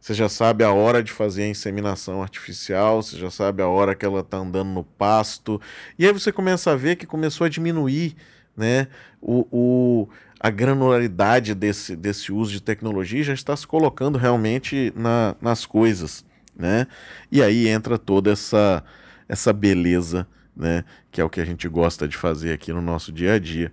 você 0.01 0.15
já 0.15 0.29
sabe 0.29 0.65
a 0.65 0.73
hora 0.73 1.01
de 1.01 1.13
fazer 1.13 1.45
a 1.45 1.49
inseminação 1.49 2.21
artificial, 2.21 3.01
você 3.05 3.17
já 3.17 3.31
sabe 3.31 3.63
a 3.63 3.69
hora 3.69 3.95
que 3.95 4.05
ela 4.05 4.19
está 4.19 4.39
andando 4.39 4.71
no 4.71 4.83
pasto. 4.83 5.61
E 5.97 6.05
aí 6.05 6.13
você 6.13 6.33
começa 6.33 6.73
a 6.73 6.77
ver 6.77 6.97
que 6.97 7.07
começou 7.07 7.45
a 7.45 7.49
diminuir 7.49 8.17
né, 8.57 8.89
o, 9.23 9.47
o, 9.53 10.09
a 10.41 10.51
granularidade 10.51 11.55
desse, 11.55 11.95
desse 11.95 12.33
uso 12.33 12.51
de 12.51 12.61
tecnologia 12.61 13.23
já 13.23 13.33
está 13.33 13.57
se 13.57 13.65
colocando 13.67 14.19
realmente 14.19 14.93
na, 14.97 15.37
nas 15.41 15.65
coisas. 15.65 16.27
Né? 16.59 16.87
E 17.31 17.41
aí 17.41 17.69
entra 17.69 17.97
toda 17.97 18.33
essa, 18.33 18.85
essa 19.29 19.53
beleza, 19.53 20.27
né, 20.57 20.85
que 21.11 21.21
é 21.21 21.25
o 21.25 21.31
que 21.31 21.41
a 21.41 21.45
gente 21.45 21.69
gosta 21.69 22.09
de 22.09 22.17
fazer 22.17 22.53
aqui 22.53 22.73
no 22.73 22.83
nosso 22.83 23.13
dia 23.13 23.35
a 23.35 23.39
dia, 23.39 23.73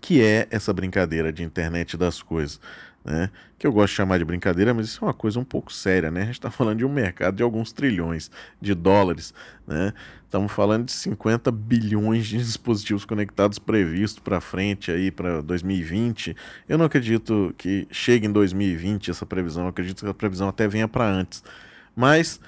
que 0.00 0.22
é 0.22 0.48
essa 0.50 0.72
brincadeira 0.72 1.30
de 1.30 1.42
internet 1.42 1.96
das 1.96 2.22
coisas 2.22 2.58
né? 3.04 3.30
Que 3.58 3.66
eu 3.66 3.72
gosto 3.72 3.90
de 3.90 3.96
chamar 3.96 4.18
de 4.18 4.24
brincadeira, 4.24 4.72
mas 4.72 4.86
isso 4.86 5.04
é 5.04 5.08
uma 5.08 5.14
coisa 5.14 5.38
um 5.38 5.44
pouco 5.44 5.72
séria, 5.72 6.10
né? 6.10 6.22
A 6.22 6.26
gente 6.26 6.36
está 6.36 6.50
falando 6.50 6.78
de 6.78 6.84
um 6.84 6.92
mercado 6.92 7.36
de 7.36 7.42
alguns 7.42 7.70
trilhões 7.70 8.30
de 8.60 8.74
dólares, 8.74 9.34
né? 9.66 9.92
Estamos 10.24 10.50
falando 10.50 10.86
de 10.86 10.92
50 10.92 11.52
bilhões 11.52 12.26
de 12.26 12.38
dispositivos 12.38 13.04
conectados 13.04 13.58
previsto 13.58 14.22
para 14.22 14.40
frente 14.40 14.90
aí 14.90 15.10
para 15.10 15.42
2020. 15.42 16.34
Eu 16.68 16.78
não 16.78 16.86
acredito 16.86 17.54
que 17.58 17.86
chegue 17.90 18.26
em 18.26 18.32
2020 18.32 19.10
essa 19.10 19.26
previsão, 19.26 19.64
eu 19.64 19.68
acredito 19.68 20.02
que 20.02 20.10
a 20.10 20.14
previsão 20.14 20.48
até 20.48 20.66
venha 20.66 20.88
para 20.88 21.06
antes. 21.06 21.44
Mas 21.94 22.40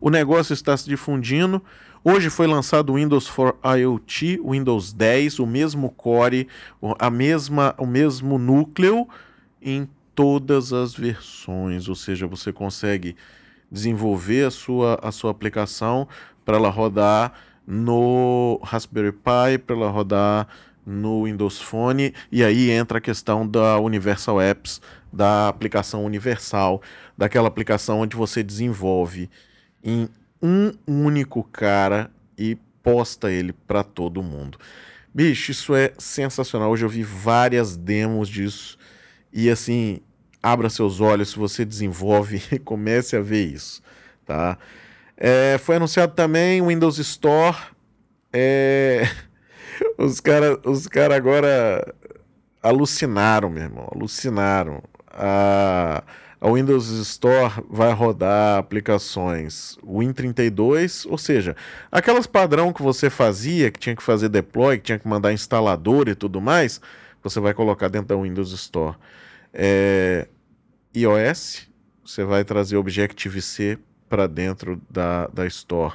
o 0.00 0.10
negócio 0.10 0.52
está 0.52 0.76
se 0.76 0.88
difundindo. 0.88 1.62
Hoje 2.04 2.30
foi 2.30 2.46
lançado 2.46 2.90
o 2.90 2.96
Windows 2.96 3.26
for 3.26 3.58
IoT, 3.64 4.40
o 4.42 4.52
Windows 4.52 4.92
10, 4.92 5.40
o 5.40 5.46
mesmo 5.46 5.90
core, 5.90 6.48
a 6.98 7.10
mesma, 7.10 7.74
o 7.76 7.86
mesmo 7.86 8.38
núcleo 8.38 9.08
em 9.60 9.88
todas 10.14 10.72
as 10.72 10.94
versões, 10.94 11.88
ou 11.88 11.94
seja, 11.94 12.26
você 12.26 12.52
consegue 12.52 13.14
desenvolver 13.70 14.46
a 14.46 14.50
sua, 14.50 14.98
a 15.02 15.12
sua 15.12 15.30
aplicação 15.30 16.08
para 16.44 16.56
ela 16.56 16.70
rodar 16.70 17.32
no 17.66 18.60
Raspberry 18.64 19.12
Pi, 19.12 19.58
para 19.64 19.76
ela 19.76 19.90
rodar 19.90 20.48
no 20.84 21.24
Windows 21.24 21.60
Phone, 21.60 22.14
e 22.32 22.42
aí 22.42 22.70
entra 22.70 22.98
a 22.98 23.00
questão 23.00 23.46
da 23.46 23.78
Universal 23.78 24.40
Apps, 24.40 24.80
da 25.12 25.48
aplicação 25.48 26.04
universal, 26.04 26.82
daquela 27.16 27.48
aplicação 27.48 28.00
onde 28.00 28.16
você 28.16 28.42
desenvolve 28.42 29.30
em 29.82 30.08
um 30.42 30.72
único 30.86 31.42
cara 31.44 32.10
e 32.36 32.56
posta 32.82 33.30
ele 33.30 33.52
para 33.52 33.82
todo 33.82 34.22
mundo. 34.22 34.58
Bicho, 35.12 35.50
isso 35.50 35.74
é 35.74 35.92
sensacional. 35.98 36.70
Hoje 36.70 36.84
eu 36.84 36.88
vi 36.88 37.02
várias 37.02 37.76
demos 37.76 38.28
disso 38.28 38.78
e 39.32 39.50
assim, 39.50 40.00
abra 40.42 40.70
seus 40.70 41.00
olhos 41.00 41.30
se 41.30 41.38
você 41.38 41.64
desenvolve 41.64 42.42
e 42.52 42.58
comece 42.60 43.16
a 43.16 43.20
ver 43.20 43.44
isso, 43.46 43.82
tá? 44.24 44.58
É, 45.16 45.58
foi 45.58 45.76
anunciado 45.76 46.14
também 46.14 46.60
o 46.60 46.68
Windows 46.68 46.98
Store. 46.98 47.56
É... 48.32 49.08
Os 49.96 50.18
caras 50.20 50.58
os 50.64 50.88
cara 50.88 51.14
agora 51.14 51.94
alucinaram, 52.62 53.48
meu 53.48 53.62
irmão, 53.62 53.88
alucinaram. 53.92 54.82
A, 55.18 56.04
a 56.40 56.50
Windows 56.52 56.88
Store 56.88 57.52
vai 57.68 57.92
rodar 57.92 58.58
aplicações 58.58 59.76
Win32, 59.84 61.06
ou 61.10 61.18
seja, 61.18 61.56
aquelas 61.90 62.26
padrão 62.26 62.72
que 62.72 62.82
você 62.82 63.10
fazia, 63.10 63.70
que 63.70 63.78
tinha 63.78 63.96
que 63.96 64.02
fazer 64.02 64.28
deploy, 64.28 64.78
que 64.78 64.84
tinha 64.84 64.98
que 64.98 65.08
mandar 65.08 65.32
instalador 65.32 66.08
e 66.08 66.14
tudo 66.14 66.40
mais, 66.40 66.80
você 67.22 67.40
vai 67.40 67.52
colocar 67.52 67.88
dentro 67.88 68.08
da 68.08 68.22
Windows 68.22 68.52
Store. 68.52 68.96
É, 69.52 70.28
iOS, 70.96 71.68
você 72.04 72.24
vai 72.24 72.44
trazer 72.44 72.76
Objective-C 72.76 73.78
para 74.08 74.26
dentro 74.26 74.80
da, 74.88 75.26
da 75.26 75.46
Store. 75.46 75.94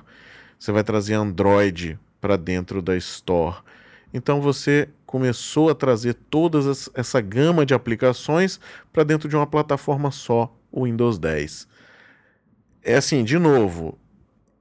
Você 0.59 0.71
vai 0.71 0.83
trazer 0.83 1.13
Android 1.13 1.97
para 2.21 2.37
dentro 2.37 2.81
da 2.81 2.95
Store. 2.97 3.57
Então 4.13 4.39
você 4.39 4.89
começou 5.05 5.69
a 5.69 5.75
trazer 5.75 6.13
toda 6.13 6.59
essa 6.93 7.19
gama 7.19 7.65
de 7.65 7.73
aplicações 7.73 8.59
para 8.91 9.03
dentro 9.03 9.27
de 9.27 9.35
uma 9.35 9.47
plataforma 9.47 10.11
só, 10.11 10.55
o 10.71 10.85
Windows 10.85 11.17
10. 11.17 11.67
É 12.83 12.95
assim, 12.95 13.23
de 13.23 13.39
novo, 13.39 13.97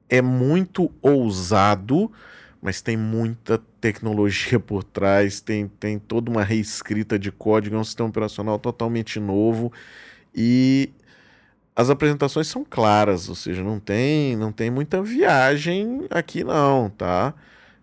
é 0.09 0.23
muito 0.23 0.93
ousado, 1.03 2.11
mas 2.61 2.81
tem 2.81 2.97
muita 2.97 3.59
tecnologia 3.81 4.59
por 4.61 4.85
trás, 4.85 5.41
tem, 5.41 5.67
tem 5.69 5.99
toda 5.99 6.31
uma 6.31 6.45
reescrita 6.45 7.19
de 7.19 7.33
código, 7.33 7.77
é 7.77 7.79
um 7.79 7.85
sistema 7.85 8.09
operacional 8.09 8.59
totalmente 8.59 9.19
novo 9.19 9.73
e 10.35 10.93
as 11.75 11.91
apresentações 11.91 12.47
são 12.47 12.65
claras, 12.69 13.29
ou 13.29 13.35
seja, 13.35 13.63
não 13.63 13.81
tem, 13.81 14.37
não 14.37 14.53
tem 14.53 14.71
muita 14.71 15.03
viagem 15.03 16.07
aqui 16.11 16.45
não, 16.45 16.91
tá? 16.91 17.35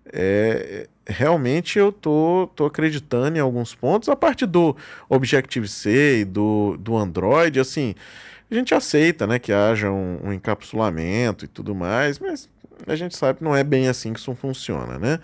É, 0.05 0.87
realmente 1.09 1.79
eu 1.79 1.91
tô, 1.91 2.49
tô 2.55 2.65
acreditando 2.65 3.37
em 3.37 3.41
alguns 3.41 3.73
pontos. 3.75 4.07
A 4.09 4.15
parte 4.15 4.45
do 4.45 4.75
Objective-C 5.09 6.21
e 6.21 6.25
do, 6.25 6.77
do 6.77 6.95
Android, 6.95 7.59
assim, 7.59 7.95
a 8.49 8.55
gente 8.55 8.73
aceita, 8.73 9.27
né, 9.27 9.39
que 9.39 9.51
haja 9.51 9.91
um, 9.91 10.27
um, 10.27 10.33
encapsulamento 10.33 11.45
e 11.45 11.47
tudo 11.47 11.75
mais, 11.75 12.19
mas 12.19 12.49
a 12.87 12.95
gente 12.95 13.17
sabe 13.17 13.39
que 13.39 13.43
não 13.43 13.55
é 13.55 13.63
bem 13.63 13.87
assim 13.87 14.13
que 14.13 14.19
isso 14.19 14.33
funciona, 14.35 14.97
né? 14.97 15.19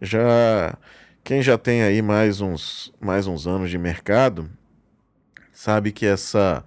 Já 0.00 0.76
quem 1.24 1.42
já 1.42 1.58
tem 1.58 1.82
aí 1.82 2.02
mais 2.02 2.40
uns, 2.40 2.92
mais 3.00 3.26
uns 3.26 3.46
anos 3.46 3.70
de 3.70 3.78
mercado 3.78 4.50
sabe 5.52 5.92
que 5.92 6.06
essa, 6.06 6.64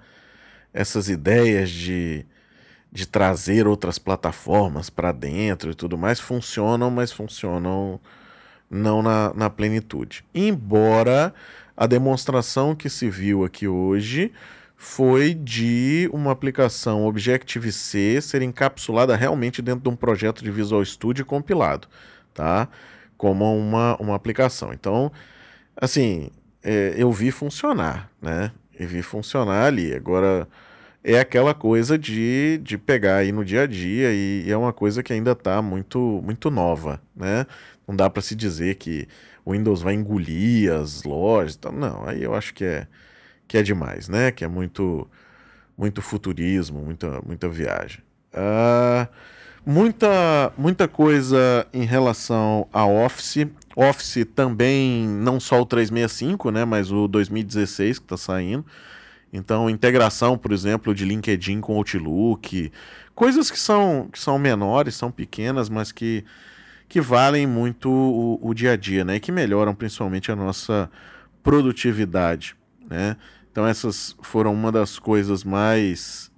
essas 0.73 1.09
ideias 1.09 1.69
de 1.69 2.25
de 2.91 3.07
trazer 3.07 3.67
outras 3.67 3.97
plataformas 3.97 4.89
para 4.89 5.11
dentro 5.11 5.71
e 5.71 5.75
tudo 5.75 5.97
mais 5.97 6.19
funcionam, 6.19 6.91
mas 6.91 7.11
funcionam 7.11 7.99
não 8.71 9.03
na, 9.03 9.33
na 9.35 9.49
plenitude. 9.49 10.23
Embora 10.33 11.33
a 11.75 11.85
demonstração 11.85 12.73
que 12.73 12.89
se 12.89 13.09
viu 13.09 13.43
aqui 13.43 13.67
hoje 13.67 14.31
foi 14.77 15.33
de 15.35 16.09
uma 16.11 16.31
aplicação 16.31 17.05
Objective-C 17.05 18.19
ser 18.21 18.41
encapsulada 18.41 19.15
realmente 19.15 19.61
dentro 19.61 19.81
de 19.81 19.89
um 19.89 19.95
projeto 19.95 20.43
de 20.43 20.49
Visual 20.49 20.83
Studio 20.83 21.23
compilado, 21.25 21.87
tá? 22.33 22.67
Como 23.17 23.45
uma, 23.55 23.95
uma 23.97 24.15
aplicação. 24.15 24.73
Então, 24.73 25.11
assim, 25.75 26.31
é, 26.63 26.95
eu 26.97 27.11
vi 27.11 27.29
funcionar, 27.29 28.09
né? 28.19 28.51
Vi 28.79 29.03
funcionar 29.03 29.65
ali. 29.65 29.93
Agora, 29.93 30.47
é 31.03 31.19
aquela 31.19 31.53
coisa 31.53 31.97
de, 31.97 32.59
de 32.63 32.77
pegar 32.77 33.17
aí 33.17 33.31
no 33.31 33.45
dia 33.45 33.63
a 33.63 33.67
dia 33.67 34.11
e, 34.11 34.45
e 34.47 34.51
é 34.51 34.57
uma 34.57 34.73
coisa 34.73 35.03
que 35.03 35.13
ainda 35.13 35.33
está 35.33 35.61
muito, 35.61 35.99
muito 36.23 36.49
nova, 36.49 37.01
né? 37.15 37.45
Não 37.91 37.95
dá 37.97 38.09
para 38.09 38.21
se 38.21 38.35
dizer 38.35 38.75
que 38.75 39.05
o 39.43 39.51
Windows 39.51 39.81
vai 39.81 39.93
engolir 39.93 40.71
as 40.71 41.03
lojas, 41.03 41.59
não, 41.73 42.07
aí 42.07 42.23
eu 42.23 42.33
acho 42.33 42.53
que 42.53 42.63
é, 42.63 42.87
que 43.49 43.57
é 43.57 43.61
demais, 43.61 44.07
né? 44.07 44.31
Que 44.31 44.45
é 44.45 44.47
muito, 44.47 45.05
muito 45.77 46.01
futurismo, 46.01 46.79
muita, 46.79 47.21
muita 47.25 47.49
viagem. 47.49 48.01
Uh, 48.33 49.05
muita, 49.65 50.53
muita 50.57 50.87
coisa 50.87 51.67
em 51.73 51.83
relação 51.83 52.65
a 52.71 52.85
Office. 52.85 53.45
Office 53.75 54.25
também, 54.33 55.05
não 55.05 55.37
só 55.37 55.59
o 55.59 55.65
365, 55.65 56.49
né? 56.49 56.63
Mas 56.63 56.93
o 56.93 57.09
2016 57.09 57.99
que 57.99 58.05
está 58.05 58.15
saindo. 58.15 58.65
Então, 59.33 59.69
integração, 59.69 60.37
por 60.37 60.53
exemplo, 60.53 60.95
de 60.95 61.03
LinkedIn 61.03 61.59
com 61.59 61.75
Outlook, 61.75 62.71
coisas 63.13 63.51
que 63.51 63.59
são, 63.59 64.07
que 64.09 64.19
são 64.19 64.39
menores, 64.39 64.95
são 64.95 65.11
pequenas, 65.11 65.67
mas 65.67 65.91
que, 65.91 66.23
que 66.91 66.99
valem 66.99 67.47
muito 67.47 67.89
o, 67.89 68.37
o 68.49 68.53
dia 68.53 68.73
a 68.73 68.75
dia, 68.75 69.05
né? 69.05 69.15
E 69.15 69.19
que 69.21 69.31
melhoram 69.31 69.73
principalmente 69.73 70.29
a 70.29 70.35
nossa 70.35 70.91
produtividade, 71.41 72.53
né? 72.89 73.15
Então, 73.49 73.65
essas 73.65 74.13
foram 74.21 74.53
uma 74.53 74.73
das 74.73 74.99
coisas 74.99 75.45
mais, 75.45 76.29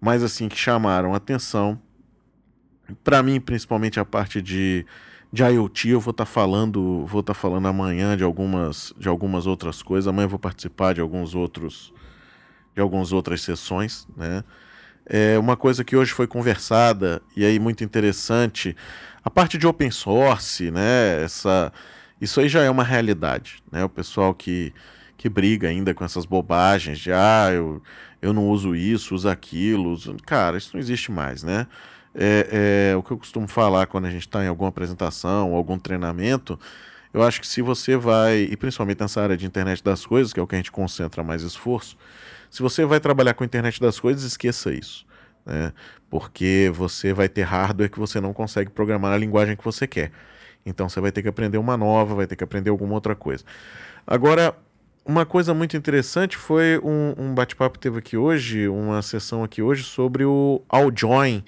mais 0.00 0.22
assim, 0.22 0.48
que 0.48 0.56
chamaram 0.56 1.14
atenção. 1.14 1.78
Para 3.04 3.22
mim, 3.22 3.38
principalmente 3.38 4.00
a 4.00 4.04
parte 4.06 4.40
de, 4.40 4.86
de 5.30 5.42
IoT, 5.42 5.90
eu 5.90 6.00
vou 6.00 6.12
estar 6.12 6.24
tá 6.24 6.30
falando, 6.30 7.04
vou 7.04 7.20
estar 7.20 7.34
tá 7.34 7.38
falando 7.38 7.68
amanhã 7.68 8.16
de 8.16 8.24
algumas, 8.24 8.94
de 8.96 9.10
algumas 9.10 9.46
outras 9.46 9.82
coisas. 9.82 10.08
Amanhã 10.08 10.24
eu 10.24 10.30
vou 10.30 10.38
participar 10.38 10.94
de 10.94 11.02
alguns 11.02 11.34
outros 11.34 11.92
de 12.74 12.80
algumas 12.80 13.12
outras 13.12 13.42
sessões, 13.42 14.08
né? 14.16 14.42
É 15.08 15.38
uma 15.38 15.56
coisa 15.56 15.84
que 15.84 15.96
hoje 15.96 16.12
foi 16.12 16.26
conversada 16.26 17.22
e 17.36 17.44
aí 17.44 17.58
muito 17.60 17.84
interessante, 17.84 18.76
a 19.24 19.30
parte 19.30 19.56
de 19.56 19.66
open 19.66 19.90
source, 19.90 20.70
né? 20.70 21.22
Essa, 21.22 21.72
isso 22.20 22.40
aí 22.40 22.48
já 22.48 22.62
é 22.62 22.70
uma 22.70 22.82
realidade, 22.82 23.62
né? 23.70 23.84
O 23.84 23.88
pessoal 23.88 24.34
que, 24.34 24.72
que 25.16 25.28
briga 25.28 25.68
ainda 25.68 25.94
com 25.94 26.04
essas 26.04 26.24
bobagens 26.24 26.98
de 26.98 27.12
ah, 27.12 27.50
eu, 27.52 27.80
eu 28.20 28.32
não 28.32 28.48
uso 28.48 28.74
isso, 28.74 29.14
uso 29.14 29.28
aquilo, 29.28 29.90
uso... 29.90 30.16
cara, 30.26 30.56
isso 30.56 30.70
não 30.74 30.80
existe 30.80 31.12
mais, 31.12 31.42
né? 31.44 31.66
É, 32.14 32.90
é, 32.92 32.96
o 32.96 33.02
que 33.02 33.10
eu 33.10 33.18
costumo 33.18 33.46
falar 33.46 33.86
quando 33.86 34.06
a 34.06 34.10
gente 34.10 34.26
está 34.26 34.42
em 34.42 34.48
alguma 34.48 34.70
apresentação, 34.70 35.54
algum 35.54 35.78
treinamento, 35.78 36.58
eu 37.12 37.22
acho 37.22 37.40
que 37.40 37.46
se 37.46 37.62
você 37.62 37.96
vai, 37.96 38.40
e 38.50 38.56
principalmente 38.56 39.00
nessa 39.00 39.22
área 39.22 39.36
de 39.36 39.46
internet 39.46 39.82
das 39.84 40.04
coisas, 40.04 40.32
que 40.32 40.40
é 40.40 40.42
o 40.42 40.46
que 40.46 40.54
a 40.54 40.58
gente 40.58 40.72
concentra 40.72 41.22
mais 41.22 41.42
esforço, 41.42 41.96
se 42.50 42.62
você 42.62 42.84
vai 42.84 43.00
trabalhar 43.00 43.34
com 43.34 43.44
a 43.44 43.46
internet 43.46 43.80
das 43.80 43.98
coisas, 44.00 44.22
esqueça 44.24 44.72
isso. 44.72 45.06
Né? 45.44 45.72
Porque 46.10 46.70
você 46.74 47.12
vai 47.12 47.28
ter 47.28 47.42
hardware 47.42 47.90
que 47.90 47.98
você 47.98 48.20
não 48.20 48.32
consegue 48.32 48.70
programar 48.70 49.10
na 49.10 49.18
linguagem 49.18 49.56
que 49.56 49.64
você 49.64 49.86
quer. 49.86 50.10
Então 50.64 50.88
você 50.88 51.00
vai 51.00 51.12
ter 51.12 51.22
que 51.22 51.28
aprender 51.28 51.58
uma 51.58 51.76
nova, 51.76 52.14
vai 52.14 52.26
ter 52.26 52.34
que 52.34 52.44
aprender 52.44 52.70
alguma 52.70 52.94
outra 52.94 53.14
coisa. 53.14 53.44
Agora, 54.04 54.56
uma 55.04 55.24
coisa 55.24 55.54
muito 55.54 55.76
interessante 55.76 56.36
foi 56.36 56.80
um, 56.82 57.14
um 57.16 57.34
bate-papo 57.34 57.74
que 57.74 57.80
teve 57.80 57.98
aqui 57.98 58.16
hoje, 58.16 58.66
uma 58.68 59.00
sessão 59.02 59.44
aqui 59.44 59.62
hoje 59.62 59.84
sobre 59.84 60.24
o 60.24 60.60
Alljoin. 60.68 61.44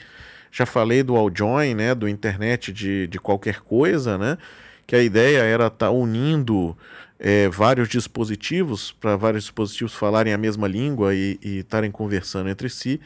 Já 0.51 0.65
falei 0.65 1.03
do 1.03 1.17
Alljoin, 1.17 1.75
né, 1.75 1.95
do 1.95 2.09
internet 2.09 2.73
de, 2.73 3.09
de 3.09 3.19
qualquer 3.19 3.61
coisa, 3.61 4.17
né, 4.17 4.39
que 4.87 4.95
a 4.95 5.03
ideia 5.03 5.39
era 5.39 5.67
estar 5.67 5.87
tá 5.87 5.91
unindo 5.91 6.77
é, 7.19 7.49
vários 7.49 7.89
dispositivos, 7.89 8.93
para 8.93 9.17
vários 9.17 9.45
dispositivos 9.45 9.95
falarem 9.95 10.33
a 10.33 10.39
mesma 10.39 10.69
língua 10.69 11.15
e 11.15 11.39
estarem 11.43 11.91
conversando 11.91 12.49
entre 12.49 12.69
si. 12.69 13.01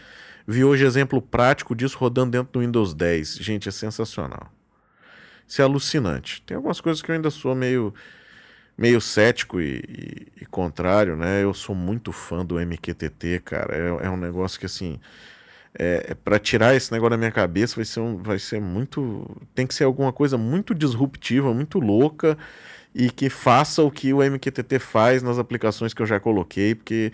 Vi 0.46 0.64
hoje 0.64 0.84
exemplo 0.84 1.22
prático 1.22 1.74
disso 1.74 1.96
rodando 1.98 2.32
dentro 2.32 2.52
do 2.52 2.60
Windows 2.60 2.94
10. 2.94 3.36
Gente, 3.36 3.68
é 3.68 3.72
sensacional. 3.72 4.52
Isso 5.46 5.62
é 5.62 5.64
alucinante. 5.64 6.42
Tem 6.42 6.56
algumas 6.56 6.80
coisas 6.80 7.00
que 7.00 7.10
eu 7.10 7.14
ainda 7.14 7.30
sou 7.30 7.54
meio, 7.54 7.94
meio 8.76 9.00
cético 9.00 9.60
e, 9.60 9.82
e, 9.88 10.42
e 10.42 10.46
contrário, 10.46 11.16
né? 11.16 11.42
Eu 11.42 11.54
sou 11.54 11.74
muito 11.74 12.12
fã 12.12 12.44
do 12.44 12.58
MQTT, 12.58 13.40
cara. 13.44 13.74
É, 13.74 14.06
é 14.06 14.10
um 14.10 14.16
negócio 14.16 14.58
que, 14.58 14.66
assim, 14.66 14.98
é, 15.78 16.06
é 16.08 16.14
para 16.14 16.38
tirar 16.38 16.74
esse 16.74 16.92
negócio 16.92 17.10
da 17.10 17.16
minha 17.16 17.30
cabeça 17.30 17.76
vai 17.76 17.84
ser, 17.84 18.00
um, 18.00 18.16
vai 18.16 18.38
ser 18.38 18.60
muito. 18.60 19.26
Tem 19.54 19.66
que 19.66 19.74
ser 19.74 19.84
alguma 19.84 20.12
coisa 20.12 20.36
muito 20.36 20.74
disruptiva, 20.74 21.54
muito 21.54 21.78
louca 21.78 22.36
e 22.94 23.10
que 23.10 23.30
faça 23.30 23.82
o 23.82 23.90
que 23.90 24.12
o 24.12 24.22
MQTT 24.22 24.78
faz 24.78 25.22
nas 25.22 25.38
aplicações 25.38 25.94
que 25.94 26.02
eu 26.02 26.06
já 26.06 26.20
coloquei, 26.20 26.74
porque 26.74 27.12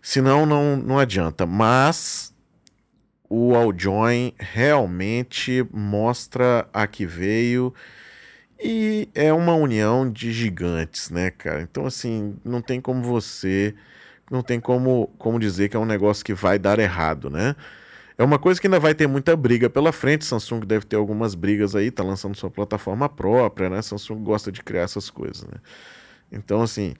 senão 0.00 0.44
não, 0.44 0.76
não 0.76 0.98
adianta. 0.98 1.46
Mas 1.46 2.34
o 3.28 3.54
Alljoin 3.54 4.34
realmente 4.38 5.66
mostra 5.72 6.68
a 6.72 6.86
que 6.86 7.06
veio 7.06 7.72
e 8.64 9.08
é 9.14 9.32
uma 9.32 9.54
união 9.54 10.08
de 10.10 10.32
gigantes, 10.32 11.10
né, 11.10 11.30
cara? 11.30 11.62
Então, 11.62 11.84
assim, 11.86 12.36
não 12.44 12.62
tem 12.62 12.80
como 12.80 13.02
você. 13.02 13.74
Não 14.30 14.42
tem 14.42 14.60
como, 14.60 15.08
como 15.18 15.38
dizer 15.40 15.68
que 15.68 15.76
é 15.76 15.80
um 15.80 15.84
negócio 15.84 16.24
que 16.24 16.32
vai 16.32 16.58
dar 16.58 16.78
errado, 16.78 17.28
né? 17.28 17.56
É 18.22 18.24
uma 18.24 18.38
coisa 18.38 18.60
que 18.60 18.68
ainda 18.68 18.78
vai 18.78 18.94
ter 18.94 19.08
muita 19.08 19.34
briga 19.34 19.68
pela 19.68 19.90
frente. 19.90 20.24
Samsung 20.24 20.60
deve 20.60 20.86
ter 20.86 20.94
algumas 20.94 21.34
brigas 21.34 21.74
aí, 21.74 21.90
tá 21.90 22.04
lançando 22.04 22.36
sua 22.36 22.48
plataforma 22.48 23.08
própria, 23.08 23.68
né? 23.68 23.82
Samsung 23.82 24.22
gosta 24.22 24.52
de 24.52 24.62
criar 24.62 24.82
essas 24.82 25.10
coisas, 25.10 25.42
né? 25.42 25.56
Então, 26.30 26.62
assim, 26.62 26.94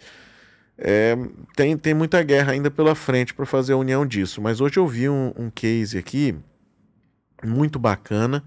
é, 0.76 1.16
tem, 1.54 1.76
tem 1.76 1.94
muita 1.94 2.20
guerra 2.24 2.50
ainda 2.50 2.72
pela 2.72 2.96
frente 2.96 3.32
para 3.34 3.46
fazer 3.46 3.72
a 3.72 3.76
união 3.76 4.04
disso. 4.04 4.42
Mas 4.42 4.60
hoje 4.60 4.78
eu 4.78 4.88
vi 4.88 5.08
um, 5.08 5.32
um 5.38 5.48
case 5.48 5.96
aqui 5.96 6.34
muito 7.40 7.78
bacana, 7.78 8.42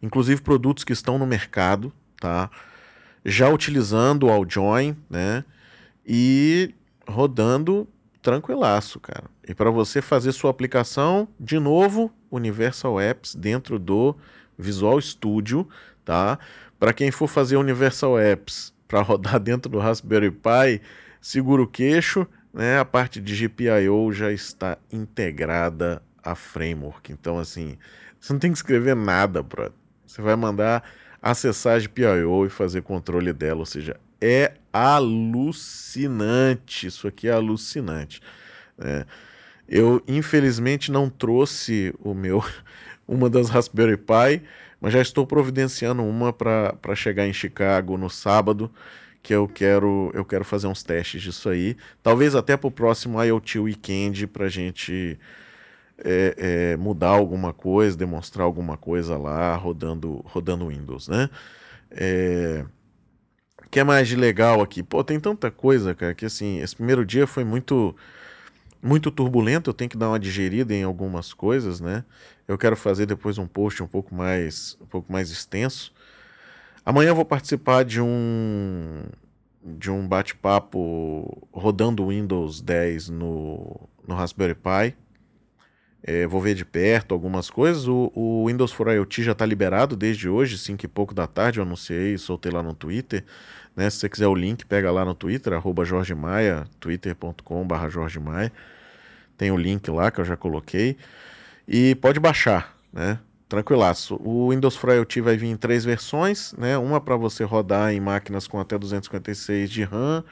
inclusive 0.00 0.40
produtos 0.42 0.84
que 0.84 0.92
estão 0.92 1.18
no 1.18 1.26
mercado, 1.26 1.92
tá? 2.20 2.48
Já 3.24 3.48
utilizando 3.48 4.28
o 4.28 4.30
Alljoin, 4.30 4.96
né? 5.10 5.44
E 6.06 6.72
rodando 7.04 7.88
tranquilaço, 8.22 9.00
cara. 9.00 9.24
E 9.46 9.54
para 9.54 9.70
você 9.70 10.00
fazer 10.00 10.32
sua 10.32 10.50
aplicação, 10.50 11.28
de 11.38 11.58
novo, 11.58 12.10
Universal 12.30 13.00
Apps 13.00 13.34
dentro 13.34 13.78
do 13.78 14.16
Visual 14.56 14.98
Studio, 15.00 15.68
tá? 16.04 16.38
Para 16.78 16.92
quem 16.92 17.10
for 17.10 17.26
fazer 17.26 17.56
Universal 17.56 18.18
Apps 18.18 18.72
para 18.86 19.02
rodar 19.02 19.38
dentro 19.40 19.70
do 19.70 19.78
Raspberry 19.78 20.30
Pi, 20.30 20.80
segura 21.20 21.62
o 21.62 21.66
queixo, 21.66 22.26
né? 22.54 22.78
A 22.78 22.84
parte 22.84 23.20
de 23.20 23.34
GPIO 23.34 24.12
já 24.12 24.30
está 24.30 24.78
integrada 24.90 26.00
à 26.22 26.34
framework. 26.36 27.12
Então, 27.12 27.38
assim, 27.38 27.76
você 28.20 28.32
não 28.32 28.40
tem 28.40 28.52
que 28.52 28.58
escrever 28.58 28.94
nada, 28.94 29.42
bro. 29.42 29.72
Você 30.06 30.22
vai 30.22 30.36
mandar 30.36 30.84
acessar 31.20 31.74
a 31.74 31.78
GPIO 31.78 32.46
e 32.46 32.48
fazer 32.48 32.82
controle 32.82 33.32
dela, 33.32 33.60
ou 33.60 33.66
seja, 33.66 33.98
é 34.20 34.52
alucinante. 34.72 36.86
Isso 36.86 37.06
aqui 37.06 37.28
é 37.28 37.32
alucinante. 37.32 38.20
É, 38.78 39.04
eu, 39.68 40.02
infelizmente, 40.08 40.90
não 40.90 41.10
trouxe 41.10 41.94
o 42.00 42.14
meu 42.14 42.42
uma 43.06 43.28
das 43.28 43.48
Raspberry 43.48 43.96
Pi, 43.96 44.42
mas 44.80 44.92
já 44.92 45.00
estou 45.00 45.26
providenciando 45.26 46.02
uma 46.02 46.32
para 46.32 46.94
chegar 46.94 47.26
em 47.26 47.32
Chicago 47.32 47.96
no 47.96 48.10
sábado, 48.10 48.70
que 49.22 49.34
eu 49.34 49.46
quero 49.46 50.10
eu 50.14 50.24
quero 50.24 50.44
fazer 50.44 50.66
uns 50.66 50.82
testes 50.82 51.22
disso 51.22 51.48
aí. 51.48 51.76
Talvez 52.02 52.34
até 52.34 52.56
para 52.56 52.68
o 52.68 52.70
próximo 52.70 53.22
IoT 53.22 53.58
Weekend 53.60 54.26
para 54.26 54.46
a 54.46 54.48
gente 54.48 55.18
é, 56.04 56.72
é, 56.72 56.76
mudar 56.76 57.10
alguma 57.10 57.52
coisa, 57.52 57.96
demonstrar 57.96 58.44
alguma 58.44 58.76
coisa 58.76 59.16
lá 59.16 59.54
rodando, 59.56 60.22
rodando 60.26 60.68
Windows, 60.68 61.08
né? 61.08 61.28
É, 61.90 62.64
que 63.72 63.80
é 63.80 63.84
mais 63.84 64.06
de 64.06 64.16
legal 64.16 64.60
aqui? 64.60 64.82
Pô, 64.82 65.02
tem 65.02 65.18
tanta 65.18 65.50
coisa, 65.50 65.94
cara, 65.94 66.12
que 66.12 66.26
assim, 66.26 66.60
esse 66.60 66.76
primeiro 66.76 67.06
dia 67.06 67.26
foi 67.26 67.42
muito 67.42 67.96
muito 68.82 69.10
turbulento, 69.10 69.70
eu 69.70 69.74
tenho 69.74 69.88
que 69.88 69.96
dar 69.96 70.08
uma 70.10 70.18
digerida 70.18 70.74
em 70.74 70.82
algumas 70.82 71.32
coisas, 71.32 71.80
né? 71.80 72.04
Eu 72.46 72.58
quero 72.58 72.76
fazer 72.76 73.06
depois 73.06 73.38
um 73.38 73.46
post 73.46 73.82
um 73.82 73.86
pouco 73.86 74.14
mais 74.14 74.76
um 74.78 74.84
pouco 74.84 75.10
mais 75.10 75.30
extenso. 75.30 75.90
Amanhã 76.84 77.10
eu 77.10 77.14
vou 77.14 77.24
participar 77.24 77.82
de 77.82 77.98
um 77.98 79.04
de 79.64 79.90
um 79.90 80.06
bate-papo 80.06 81.48
rodando 81.50 82.08
Windows 82.08 82.60
10 82.60 83.08
no, 83.08 83.88
no 84.06 84.14
Raspberry 84.14 84.54
Pi. 84.54 84.94
É, 86.04 86.26
vou 86.26 86.40
ver 86.40 86.54
de 86.54 86.64
perto 86.64 87.14
algumas 87.14 87.48
coisas. 87.48 87.86
O, 87.86 88.10
o 88.14 88.46
Windows 88.48 88.72
for 88.72 88.88
IoT 88.88 89.22
já 89.22 89.32
está 89.32 89.46
liberado 89.46 89.96
desde 89.96 90.28
hoje, 90.28 90.58
5 90.58 90.84
e 90.84 90.88
pouco 90.88 91.14
da 91.14 91.26
tarde. 91.26 91.60
Eu 91.60 91.64
anunciei, 91.64 92.18
soltei 92.18 92.50
lá 92.50 92.62
no 92.62 92.74
Twitter. 92.74 93.24
Né? 93.76 93.88
Se 93.88 93.98
você 93.98 94.08
quiser 94.08 94.26
o 94.26 94.34
link, 94.34 94.66
pega 94.66 94.90
lá 94.90 95.04
no 95.04 95.14
Twitter, 95.14 95.52
arroba 95.52 95.84
Jorge 95.84 96.14
Maia, 96.14 96.64
twitter.com.br 96.80 97.88
Jorge 97.88 98.18
Maia. 98.18 98.52
Tem 99.36 99.50
o 99.50 99.56
link 99.56 99.88
lá 99.90 100.10
que 100.10 100.20
eu 100.20 100.24
já 100.24 100.36
coloquei. 100.36 100.96
E 101.66 101.94
pode 101.96 102.18
baixar, 102.18 102.76
né? 102.92 103.18
Tranquilaço. 103.48 104.16
O 104.20 104.50
Windows 104.50 104.76
for 104.76 104.90
IoT 104.90 105.20
vai 105.20 105.36
vir 105.36 105.48
em 105.48 105.56
três 105.56 105.84
versões, 105.84 106.52
né? 106.54 106.76
Uma 106.78 107.00
para 107.00 107.16
você 107.16 107.44
rodar 107.44 107.92
em 107.92 108.00
máquinas 108.00 108.46
com 108.46 108.58
até 108.58 108.78
256 108.78 109.70
de 109.70 109.84
RAM, 109.84 110.24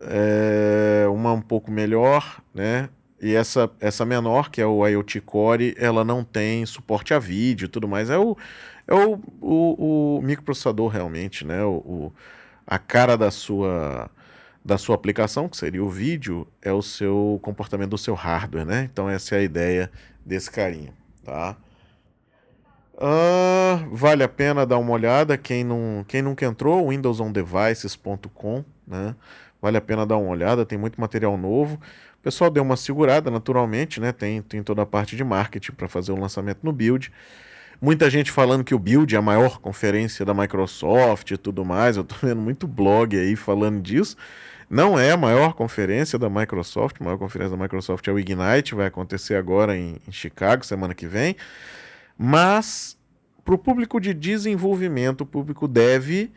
é, 0.00 1.06
uma 1.08 1.32
um 1.32 1.40
pouco 1.40 1.70
melhor, 1.70 2.40
né? 2.54 2.88
E 3.22 3.36
essa, 3.36 3.70
essa 3.78 4.04
menor, 4.04 4.50
que 4.50 4.60
é 4.60 4.66
o 4.66 4.84
IoT 4.84 5.20
Core, 5.20 5.76
ela 5.78 6.04
não 6.04 6.24
tem 6.24 6.66
suporte 6.66 7.14
a 7.14 7.20
vídeo 7.20 7.66
e 7.66 7.68
tudo 7.68 7.86
mais. 7.86 8.10
É 8.10 8.18
o, 8.18 8.36
é 8.88 8.94
o, 8.94 9.20
o, 9.40 10.16
o 10.18 10.22
microprocessador 10.22 10.88
realmente, 10.88 11.46
né? 11.46 11.62
O, 11.62 11.74
o, 11.76 12.12
a 12.66 12.78
cara 12.80 13.16
da 13.16 13.30
sua 13.30 14.10
da 14.64 14.78
sua 14.78 14.94
aplicação, 14.94 15.48
que 15.48 15.56
seria 15.56 15.82
o 15.82 15.88
vídeo, 15.88 16.46
é 16.62 16.72
o 16.72 16.82
seu 16.82 17.40
comportamento 17.42 17.90
do 17.90 17.98
seu 17.98 18.14
hardware, 18.14 18.64
né? 18.64 18.88
Então 18.92 19.08
essa 19.10 19.34
é 19.34 19.38
a 19.38 19.42
ideia 19.42 19.90
desse 20.24 20.50
carinha, 20.50 20.92
tá? 21.24 21.56
Uh, 23.02 23.96
vale 23.96 24.22
a 24.22 24.28
pena 24.28 24.64
dar 24.64 24.78
uma 24.78 24.92
olhada, 24.92 25.36
quem, 25.36 25.64
não, 25.64 26.04
quem 26.06 26.22
nunca 26.22 26.46
entrou, 26.46 26.88
windowsondevices.com, 26.88 28.64
né? 28.86 29.16
Vale 29.60 29.76
a 29.76 29.80
pena 29.80 30.06
dar 30.06 30.18
uma 30.18 30.30
olhada, 30.30 30.64
tem 30.64 30.78
muito 30.78 31.00
material 31.00 31.36
novo. 31.36 31.80
O 32.20 32.22
pessoal 32.22 32.48
deu 32.48 32.62
uma 32.62 32.76
segurada, 32.76 33.28
naturalmente, 33.28 34.00
né? 34.00 34.12
Tem, 34.12 34.40
tem 34.40 34.62
toda 34.62 34.82
a 34.82 34.86
parte 34.86 35.16
de 35.16 35.24
marketing 35.24 35.72
para 35.72 35.88
fazer 35.88 36.12
o 36.12 36.16
lançamento 36.16 36.60
no 36.62 36.72
Build. 36.72 37.10
Muita 37.80 38.08
gente 38.08 38.30
falando 38.30 38.62
que 38.62 38.74
o 38.74 38.78
Build 38.78 39.12
é 39.12 39.18
a 39.18 39.22
maior 39.22 39.58
conferência 39.58 40.24
da 40.24 40.32
Microsoft 40.32 41.32
e 41.32 41.36
tudo 41.36 41.64
mais. 41.64 41.96
Eu 41.96 42.04
tô 42.04 42.14
vendo 42.22 42.40
muito 42.40 42.68
blog 42.68 43.18
aí 43.18 43.34
falando 43.34 43.82
disso. 43.82 44.16
Não 44.70 44.96
é 44.96 45.10
a 45.10 45.16
maior 45.16 45.54
conferência 45.54 46.16
da 46.16 46.30
Microsoft. 46.30 47.00
A 47.00 47.04
maior 47.04 47.18
conferência 47.18 47.56
da 47.56 47.60
Microsoft 47.60 48.06
é 48.06 48.12
o 48.12 48.18
Ignite, 48.20 48.76
vai 48.76 48.86
acontecer 48.86 49.34
agora 49.34 49.76
em, 49.76 49.96
em 50.06 50.12
Chicago, 50.12 50.64
semana 50.64 50.94
que 50.94 51.08
vem. 51.08 51.34
Mas, 52.16 52.98
para 53.44 53.54
o 53.54 53.58
público 53.58 54.00
de 54.00 54.14
desenvolvimento, 54.14 55.22
o 55.22 55.26
público 55.26 55.66
dev, 55.66 56.30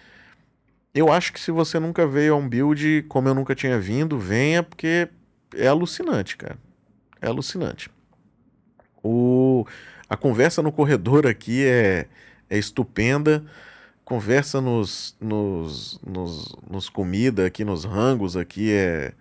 eu 0.94 1.12
acho 1.12 1.34
que 1.34 1.40
se 1.40 1.52
você 1.52 1.80
nunca 1.80 2.08
veio 2.08 2.34
a 2.34 2.38
um 2.38 2.48
build 2.48 3.04
como 3.10 3.28
eu 3.28 3.36
nunca 3.36 3.54
tinha 3.54 3.78
vindo, 3.78 4.18
venha, 4.18 4.64
porque 4.64 5.10
é 5.54 5.68
alucinante, 5.68 6.38
cara. 6.38 6.58
É 7.22 7.28
alucinante. 7.28 7.90
O, 9.04 9.66
a 10.10 10.16
conversa 10.16 10.62
no 10.62 10.72
corredor 10.72 11.28
aqui 11.28 11.66
é, 11.66 12.08
é 12.50 12.58
estupenda. 12.58 13.44
Conversa 14.04 14.62
nos, 14.62 15.18
nos, 15.20 16.00
nos, 16.06 16.56
nos 16.70 16.90
comida 16.90 17.46
aqui, 17.46 17.66
nos 17.66 17.84
rangos 17.84 18.38
aqui 18.38 18.72
é, 18.72 19.14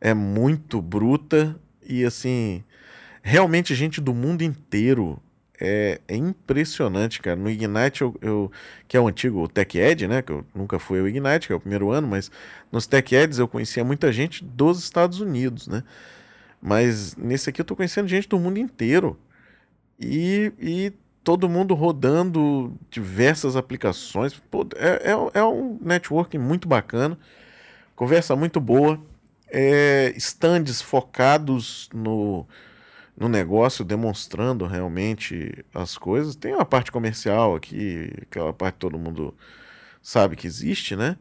é 0.00 0.12
muito 0.12 0.82
bruta. 0.82 1.56
E 1.88 2.04
assim, 2.04 2.62
realmente 3.22 3.74
gente 3.74 4.00
do 4.00 4.12
mundo 4.12 4.42
inteiro 4.42 5.20
é, 5.60 6.00
é, 6.08 6.16
impressionante, 6.16 7.20
cara. 7.20 7.36
No 7.36 7.50
Ignite, 7.50 8.02
eu, 8.02 8.16
eu, 8.22 8.52
que 8.88 8.96
é 8.96 9.00
o 9.00 9.06
antigo 9.06 9.46
Tech 9.48 9.78
Ed, 9.78 10.08
né? 10.08 10.22
Que 10.22 10.32
eu 10.32 10.44
nunca 10.54 10.78
fui 10.78 11.00
o 11.00 11.06
Ignite, 11.06 11.46
que 11.46 11.52
é 11.52 11.56
o 11.56 11.60
primeiro 11.60 11.90
ano, 11.90 12.08
mas 12.08 12.30
nos 12.72 12.86
Tech 12.86 13.14
Eds 13.14 13.38
eu 13.38 13.46
conhecia 13.46 13.84
muita 13.84 14.10
gente 14.10 14.42
dos 14.44 14.82
Estados 14.82 15.20
Unidos, 15.20 15.68
né? 15.68 15.84
Mas 16.62 17.14
nesse 17.16 17.50
aqui 17.50 17.60
eu 17.60 17.64
tô 17.64 17.76
conhecendo 17.76 18.08
gente 18.08 18.28
do 18.28 18.38
mundo 18.38 18.58
inteiro. 18.58 19.18
E, 19.98 20.52
e 20.58 20.92
todo 21.22 21.48
mundo 21.48 21.74
rodando 21.74 22.74
diversas 22.90 23.56
aplicações. 23.56 24.34
Pô, 24.50 24.66
é, 24.76 25.12
é, 25.12 25.40
é 25.40 25.44
um 25.44 25.78
networking 25.80 26.38
muito 26.38 26.66
bacana, 26.66 27.18
conversa 27.94 28.34
muito 28.34 28.60
boa, 28.60 29.00
é, 29.48 30.12
stands 30.16 30.80
focados 30.80 31.88
no 31.92 32.46
no 33.20 33.28
negócio, 33.28 33.84
demonstrando 33.84 34.66
realmente 34.66 35.62
as 35.74 35.98
coisas. 35.98 36.34
Tem 36.34 36.54
uma 36.54 36.64
parte 36.64 36.90
comercial 36.90 37.54
aqui, 37.54 38.10
aquela 38.22 38.52
parte 38.52 38.76
que 38.76 38.80
todo 38.80 38.98
mundo 38.98 39.34
sabe 40.02 40.36
que 40.36 40.46
existe, 40.46 40.96
né? 40.96 41.18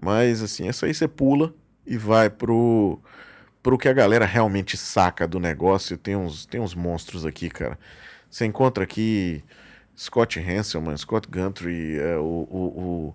Mas 0.00 0.42
assim, 0.42 0.68
essa 0.68 0.86
aí 0.86 0.94
você 0.94 1.08
pula 1.08 1.52
e 1.84 1.98
vai 1.98 2.30
pro 2.30 3.00
pro 3.62 3.78
que 3.78 3.88
a 3.88 3.92
galera 3.92 4.26
realmente 4.26 4.76
saca 4.76 5.26
do 5.26 5.40
negócio. 5.40 5.98
Tem 5.98 6.14
uns 6.14 6.46
tem 6.46 6.60
uns 6.60 6.74
monstros 6.74 7.26
aqui, 7.26 7.50
cara. 7.50 7.78
Você 8.30 8.46
encontra 8.46 8.84
aqui 8.84 9.42
Scott 9.96 10.38
Hanselman, 10.38 10.96
Scott 10.96 11.28
Guntry, 11.28 11.98
é, 11.98 12.16
o, 12.16 12.22
o, 12.50 12.58
o 13.10 13.14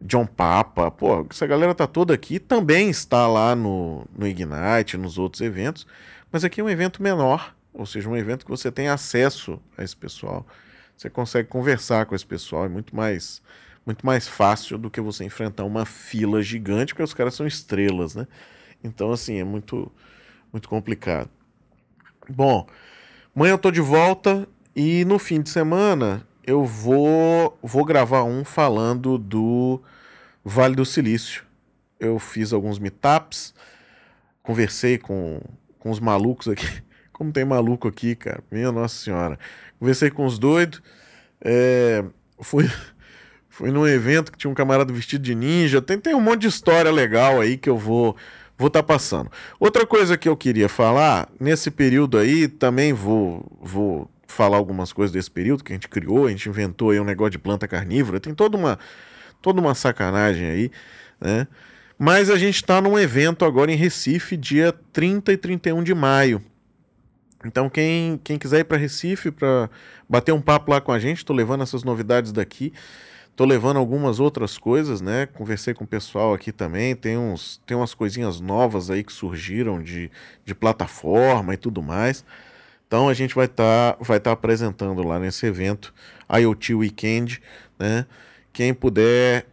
John 0.00 0.26
Papa, 0.26 0.90
pô, 0.90 1.26
essa 1.30 1.46
galera 1.46 1.74
tá 1.74 1.86
toda 1.86 2.14
aqui, 2.14 2.38
também 2.38 2.88
está 2.88 3.26
lá 3.26 3.54
no, 3.56 4.06
no 4.16 4.26
Ignite, 4.26 4.96
nos 4.96 5.18
outros 5.18 5.40
eventos, 5.40 5.86
mas 6.30 6.44
aqui 6.44 6.60
é 6.60 6.64
um 6.64 6.70
evento 6.70 7.02
menor, 7.02 7.54
ou 7.72 7.86
seja, 7.86 8.08
um 8.08 8.16
evento 8.16 8.44
que 8.44 8.50
você 8.50 8.70
tem 8.70 8.88
acesso 8.88 9.60
a 9.76 9.84
esse 9.84 9.96
pessoal. 9.96 10.46
Você 10.96 11.08
consegue 11.08 11.48
conversar 11.48 12.06
com 12.06 12.14
esse 12.14 12.26
pessoal, 12.26 12.64
é 12.64 12.68
muito 12.68 12.94
mais 12.94 13.42
muito 13.88 14.04
mais 14.04 14.28
fácil 14.28 14.76
do 14.76 14.90
que 14.90 15.00
você 15.00 15.24
enfrentar 15.24 15.64
uma 15.64 15.86
fila 15.86 16.42
gigante, 16.42 16.92
porque 16.92 17.02
os 17.02 17.14
caras 17.14 17.32
são 17.32 17.46
estrelas, 17.46 18.14
né? 18.14 18.26
Então, 18.84 19.10
assim, 19.10 19.36
é 19.38 19.44
muito, 19.44 19.90
muito 20.52 20.68
complicado. 20.68 21.30
Bom, 22.28 22.66
amanhã 23.34 23.52
eu 23.52 23.58
tô 23.58 23.70
de 23.70 23.80
volta 23.80 24.46
e 24.76 25.06
no 25.06 25.18
fim 25.18 25.40
de 25.40 25.48
semana 25.48 26.26
eu 26.44 26.66
vou, 26.66 27.58
vou 27.62 27.82
gravar 27.82 28.24
um 28.24 28.44
falando 28.44 29.16
do 29.16 29.80
Vale 30.44 30.76
do 30.76 30.84
Silício. 30.84 31.44
Eu 31.98 32.18
fiz 32.18 32.52
alguns 32.52 32.78
meetups, 32.78 33.54
conversei 34.42 34.98
com 34.98 35.40
com 35.78 35.90
os 35.90 36.00
malucos 36.00 36.48
aqui. 36.48 36.66
Como 37.12 37.32
tem 37.32 37.44
maluco 37.44 37.88
aqui, 37.88 38.14
cara. 38.14 38.42
Minha 38.50 38.70
Nossa 38.70 38.94
Senhora. 38.94 39.38
Conversei 39.78 40.10
com 40.10 40.24
os 40.24 40.38
doidos. 40.38 40.80
É, 41.40 42.04
fui, 42.40 42.70
fui 43.48 43.70
num 43.70 43.86
evento 43.86 44.30
que 44.30 44.38
tinha 44.38 44.50
um 44.50 44.54
camarada 44.54 44.92
vestido 44.92 45.22
de 45.22 45.34
ninja. 45.34 45.82
Tem, 45.82 45.98
tem 45.98 46.14
um 46.14 46.20
monte 46.20 46.42
de 46.42 46.48
história 46.48 46.90
legal 46.90 47.40
aí 47.40 47.56
que 47.56 47.68
eu 47.68 47.76
vou 47.76 48.16
vou 48.58 48.66
estar 48.66 48.82
tá 48.82 48.86
passando. 48.86 49.30
Outra 49.60 49.86
coisa 49.86 50.18
que 50.18 50.28
eu 50.28 50.36
queria 50.36 50.68
falar, 50.68 51.28
nesse 51.38 51.70
período 51.70 52.18
aí, 52.18 52.48
também 52.48 52.92
vou, 52.92 53.46
vou 53.62 54.10
falar 54.26 54.56
algumas 54.56 54.92
coisas 54.92 55.12
desse 55.12 55.30
período 55.30 55.62
que 55.62 55.72
a 55.72 55.76
gente 55.76 55.88
criou, 55.88 56.26
a 56.26 56.30
gente 56.30 56.48
inventou 56.48 56.90
aí 56.90 56.98
um 56.98 57.04
negócio 57.04 57.30
de 57.30 57.38
planta 57.38 57.68
carnívora, 57.68 58.18
tem 58.18 58.34
toda 58.34 58.56
uma, 58.56 58.78
toda 59.40 59.60
uma 59.60 59.74
sacanagem 59.74 60.50
aí, 60.50 60.70
né? 61.20 61.46
Mas 61.98 62.30
a 62.30 62.38
gente 62.38 62.56
está 62.56 62.80
num 62.80 62.96
evento 62.96 63.44
agora 63.44 63.72
em 63.72 63.76
Recife, 63.76 64.36
dia 64.36 64.72
30 64.92 65.32
e 65.32 65.36
31 65.36 65.82
de 65.82 65.94
maio. 65.94 66.40
Então, 67.44 67.68
quem, 67.68 68.20
quem 68.22 68.38
quiser 68.38 68.60
ir 68.60 68.64
para 68.64 68.76
Recife 68.76 69.30
para 69.30 69.68
bater 70.08 70.32
um 70.32 70.40
papo 70.40 70.70
lá 70.70 70.80
com 70.80 70.92
a 70.92 70.98
gente, 70.98 71.18
estou 71.18 71.34
levando 71.34 71.62
essas 71.62 71.82
novidades 71.82 72.30
daqui. 72.30 72.72
Estou 73.30 73.46
levando 73.46 73.76
algumas 73.76 74.18
outras 74.18 74.58
coisas, 74.58 75.00
né? 75.00 75.26
Conversei 75.26 75.72
com 75.72 75.84
o 75.84 75.86
pessoal 75.86 76.34
aqui 76.34 76.50
também. 76.50 76.96
Tem, 76.96 77.16
uns, 77.16 77.60
tem 77.64 77.76
umas 77.76 77.94
coisinhas 77.94 78.40
novas 78.40 78.90
aí 78.90 79.04
que 79.04 79.12
surgiram 79.12 79.80
de, 79.80 80.10
de 80.44 80.54
plataforma 80.54 81.54
e 81.54 81.56
tudo 81.56 81.80
mais. 81.80 82.24
Então 82.88 83.08
a 83.08 83.14
gente 83.14 83.34
vai 83.34 83.44
estar 83.46 83.92
tá, 83.92 84.04
vai 84.04 84.18
tá 84.18 84.32
apresentando 84.32 85.06
lá 85.06 85.20
nesse 85.20 85.46
evento 85.46 85.94
IoT 86.28 86.74
Weekend, 86.74 87.40
né? 87.78 88.06
Quem 88.52 88.74
puder 88.74 89.46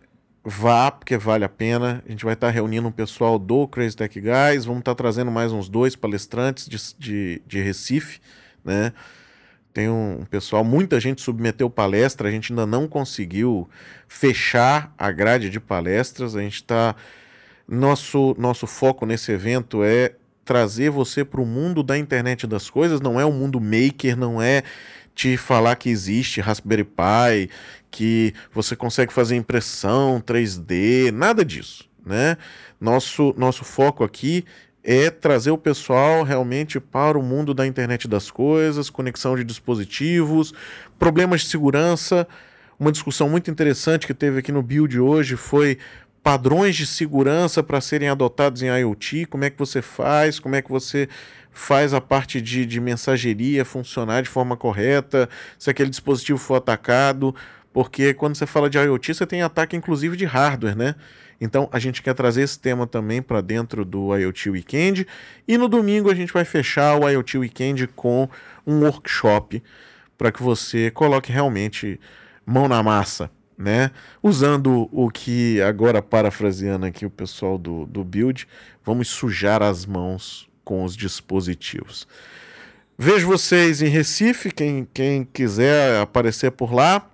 vá, 0.45 0.91
porque 0.91 1.17
vale 1.17 1.43
a 1.43 1.49
pena. 1.49 2.03
A 2.07 2.11
gente 2.11 2.23
vai 2.23 2.35
estar 2.35 2.51
reunindo 2.51 2.87
um 2.87 2.91
pessoal 2.91 3.39
do 3.39 3.67
Crazy 3.67 3.95
Tech 3.95 4.21
Guys, 4.21 4.65
vamos 4.65 4.79
estar 4.79 4.93
trazendo 4.93 5.31
mais 5.31 5.51
uns 5.51 5.67
dois 5.67 5.95
palestrantes 5.95 6.69
de, 6.69 6.77
de, 6.99 7.41
de 7.47 7.61
Recife, 7.61 8.19
né? 8.63 8.93
Tem 9.73 9.89
um 9.89 10.23
pessoal, 10.29 10.63
muita 10.63 11.01
gente 11.01 11.21
submeteu 11.21 11.69
palestra, 11.69 12.29
a 12.29 12.31
gente 12.31 12.53
ainda 12.53 12.65
não 12.65 12.87
conseguiu 12.87 13.67
fechar 14.07 14.93
a 14.97 15.11
grade 15.11 15.49
de 15.49 15.59
palestras. 15.59 16.35
A 16.35 16.41
gente 16.41 16.55
está. 16.55 16.95
Nosso, 17.67 18.35
nosso 18.37 18.67
foco 18.67 19.07
nesse 19.07 19.31
evento 19.31 19.83
é 19.83 20.13
trazer 20.45 20.91
você 20.91 21.25
para 21.25 21.41
o 21.41 21.45
mundo 21.45 21.81
da 21.81 21.97
internet 21.97 22.45
das 22.45 22.69
coisas, 22.69 23.01
não 23.01 23.19
é 23.19 23.25
o 23.25 23.29
um 23.29 23.33
mundo 23.33 23.59
maker, 23.59 24.15
não 24.15 24.39
é 24.39 24.61
te 25.15 25.37
falar 25.37 25.77
que 25.77 25.89
existe 25.89 26.41
Raspberry 26.41 26.83
Pi, 26.83 27.49
que 27.89 28.33
você 28.53 28.75
consegue 28.75 29.13
fazer 29.13 29.37
impressão 29.37 30.21
3D, 30.21 31.11
nada 31.11 31.45
disso, 31.45 31.89
né? 32.05 32.37
Nosso, 32.79 33.33
nosso 33.37 33.63
foco 33.63 34.03
aqui 34.03 34.43
é 34.83 35.09
trazer 35.09 35.49
o 35.49 35.57
pessoal 35.57 36.23
realmente 36.23 36.79
para 36.79 37.17
o 37.17 37.23
mundo 37.23 37.53
da 37.53 37.65
internet 37.65 38.07
das 38.07 38.29
coisas, 38.29 38.89
conexão 38.89 39.35
de 39.35 39.43
dispositivos, 39.43 40.53
problemas 40.99 41.41
de 41.41 41.47
segurança. 41.47 42.27
Uma 42.77 42.91
discussão 42.91 43.27
muito 43.27 43.49
interessante 43.49 44.05
que 44.05 44.13
teve 44.13 44.39
aqui 44.39 44.51
no 44.51 44.61
build 44.61 44.99
hoje 44.99 45.37
foi 45.37 45.79
padrões 46.21 46.75
de 46.75 46.85
segurança 46.85 47.63
para 47.63 47.79
serem 47.79 48.09
adotados 48.09 48.61
em 48.61 48.67
IoT, 48.67 49.27
como 49.27 49.43
é 49.45 49.49
que 49.49 49.57
você 49.57 49.81
faz, 49.81 50.39
como 50.39 50.55
é 50.55 50.61
que 50.61 50.69
você 50.69 51.07
faz 51.55 51.93
a 51.93 52.01
parte 52.01 52.41
de, 52.41 52.65
de 52.65 52.81
mensageria 52.81 53.63
funcionar 53.63 54.21
de 54.21 54.29
forma 54.29 54.57
correta, 54.57 55.27
se 55.57 55.69
aquele 55.69 55.89
dispositivo 55.89 56.37
for 56.37 56.55
atacado, 56.55 57.33
porque 57.73 58.13
quando 58.13 58.35
você 58.35 58.45
fala 58.45 58.69
de 58.69 58.77
IoT, 58.77 59.13
você 59.13 59.25
tem 59.25 59.41
ataque 59.41 59.75
inclusive 59.75 60.17
de 60.17 60.25
hardware, 60.25 60.75
né? 60.75 60.95
Então 61.39 61.69
a 61.71 61.79
gente 61.79 62.01
quer 62.01 62.13
trazer 62.13 62.41
esse 62.41 62.59
tema 62.59 62.85
também 62.85 63.21
para 63.21 63.41
dentro 63.41 63.83
do 63.83 64.15
IoT 64.15 64.49
Weekend. 64.49 65.07
E 65.47 65.57
no 65.57 65.67
domingo 65.67 66.09
a 66.09 66.15
gente 66.15 66.31
vai 66.31 66.45
fechar 66.45 66.99
o 66.99 67.09
IoT 67.09 67.37
Weekend 67.37 67.87
com 67.87 68.29
um 68.67 68.81
workshop 68.81 69.63
para 70.17 70.31
que 70.31 70.43
você 70.43 70.91
coloque 70.91 71.31
realmente 71.31 71.99
mão 72.45 72.67
na 72.67 72.81
massa, 72.83 73.31
né? 73.57 73.91
Usando 74.21 74.89
o 74.91 75.09
que 75.09 75.61
agora 75.61 76.01
parafraseando 76.01 76.85
aqui 76.85 77.05
o 77.05 77.09
pessoal 77.09 77.57
do, 77.57 77.85
do 77.85 78.03
build, 78.03 78.47
vamos 78.83 79.07
sujar 79.09 79.61
as 79.61 79.85
mãos 79.85 80.49
com 80.65 80.83
os 80.83 80.97
dispositivos. 80.97 82.05
Vejo 82.97 83.27
vocês 83.27 83.81
em 83.81 83.87
Recife, 83.87 84.51
quem, 84.51 84.87
quem 84.93 85.23
quiser 85.23 86.01
aparecer 86.01 86.51
por 86.51 86.73
lá. 86.73 87.05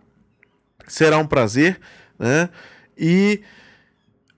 Será 0.87 1.17
um 1.17 1.27
prazer, 1.27 1.79
né? 2.17 2.49
E 2.97 3.41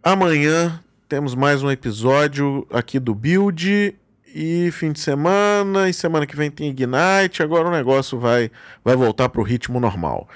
amanhã 0.02 0.82
temos 1.08 1.36
mais 1.36 1.62
um 1.62 1.70
episódio 1.70 2.66
aqui 2.72 3.00
do 3.00 3.14
Build 3.14 3.96
e 4.34 4.72
fim 4.72 4.92
de 4.92 5.00
semana 5.00 5.90
e 5.90 5.94
semana 5.94 6.26
que 6.26 6.36
vem 6.36 6.50
tem 6.50 6.70
Ignite. 6.70 7.44
Agora 7.44 7.68
o 7.68 7.72
negócio 7.72 8.18
vai 8.18 8.50
vai 8.84 8.96
voltar 8.96 9.30
para 9.30 9.42
o 9.42 9.44
ritmo 9.44 9.80
normal. 9.80 10.28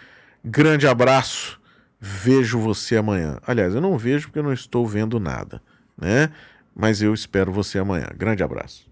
Grande 0.43 0.87
abraço. 0.87 1.59
Vejo 1.99 2.59
você 2.59 2.97
amanhã. 2.97 3.39
Aliás, 3.47 3.73
eu 3.73 3.81
não 3.81 3.97
vejo 3.97 4.27
porque 4.27 4.39
eu 4.39 4.43
não 4.43 4.53
estou 4.53 4.85
vendo 4.85 5.19
nada, 5.19 5.61
né? 5.97 6.29
Mas 6.79 7.01
eu 7.01 7.11
espero 7.11 7.51
você 7.51 7.79
amanhã. 7.79 8.07
Grande 8.15 8.43
abraço. 8.43 8.87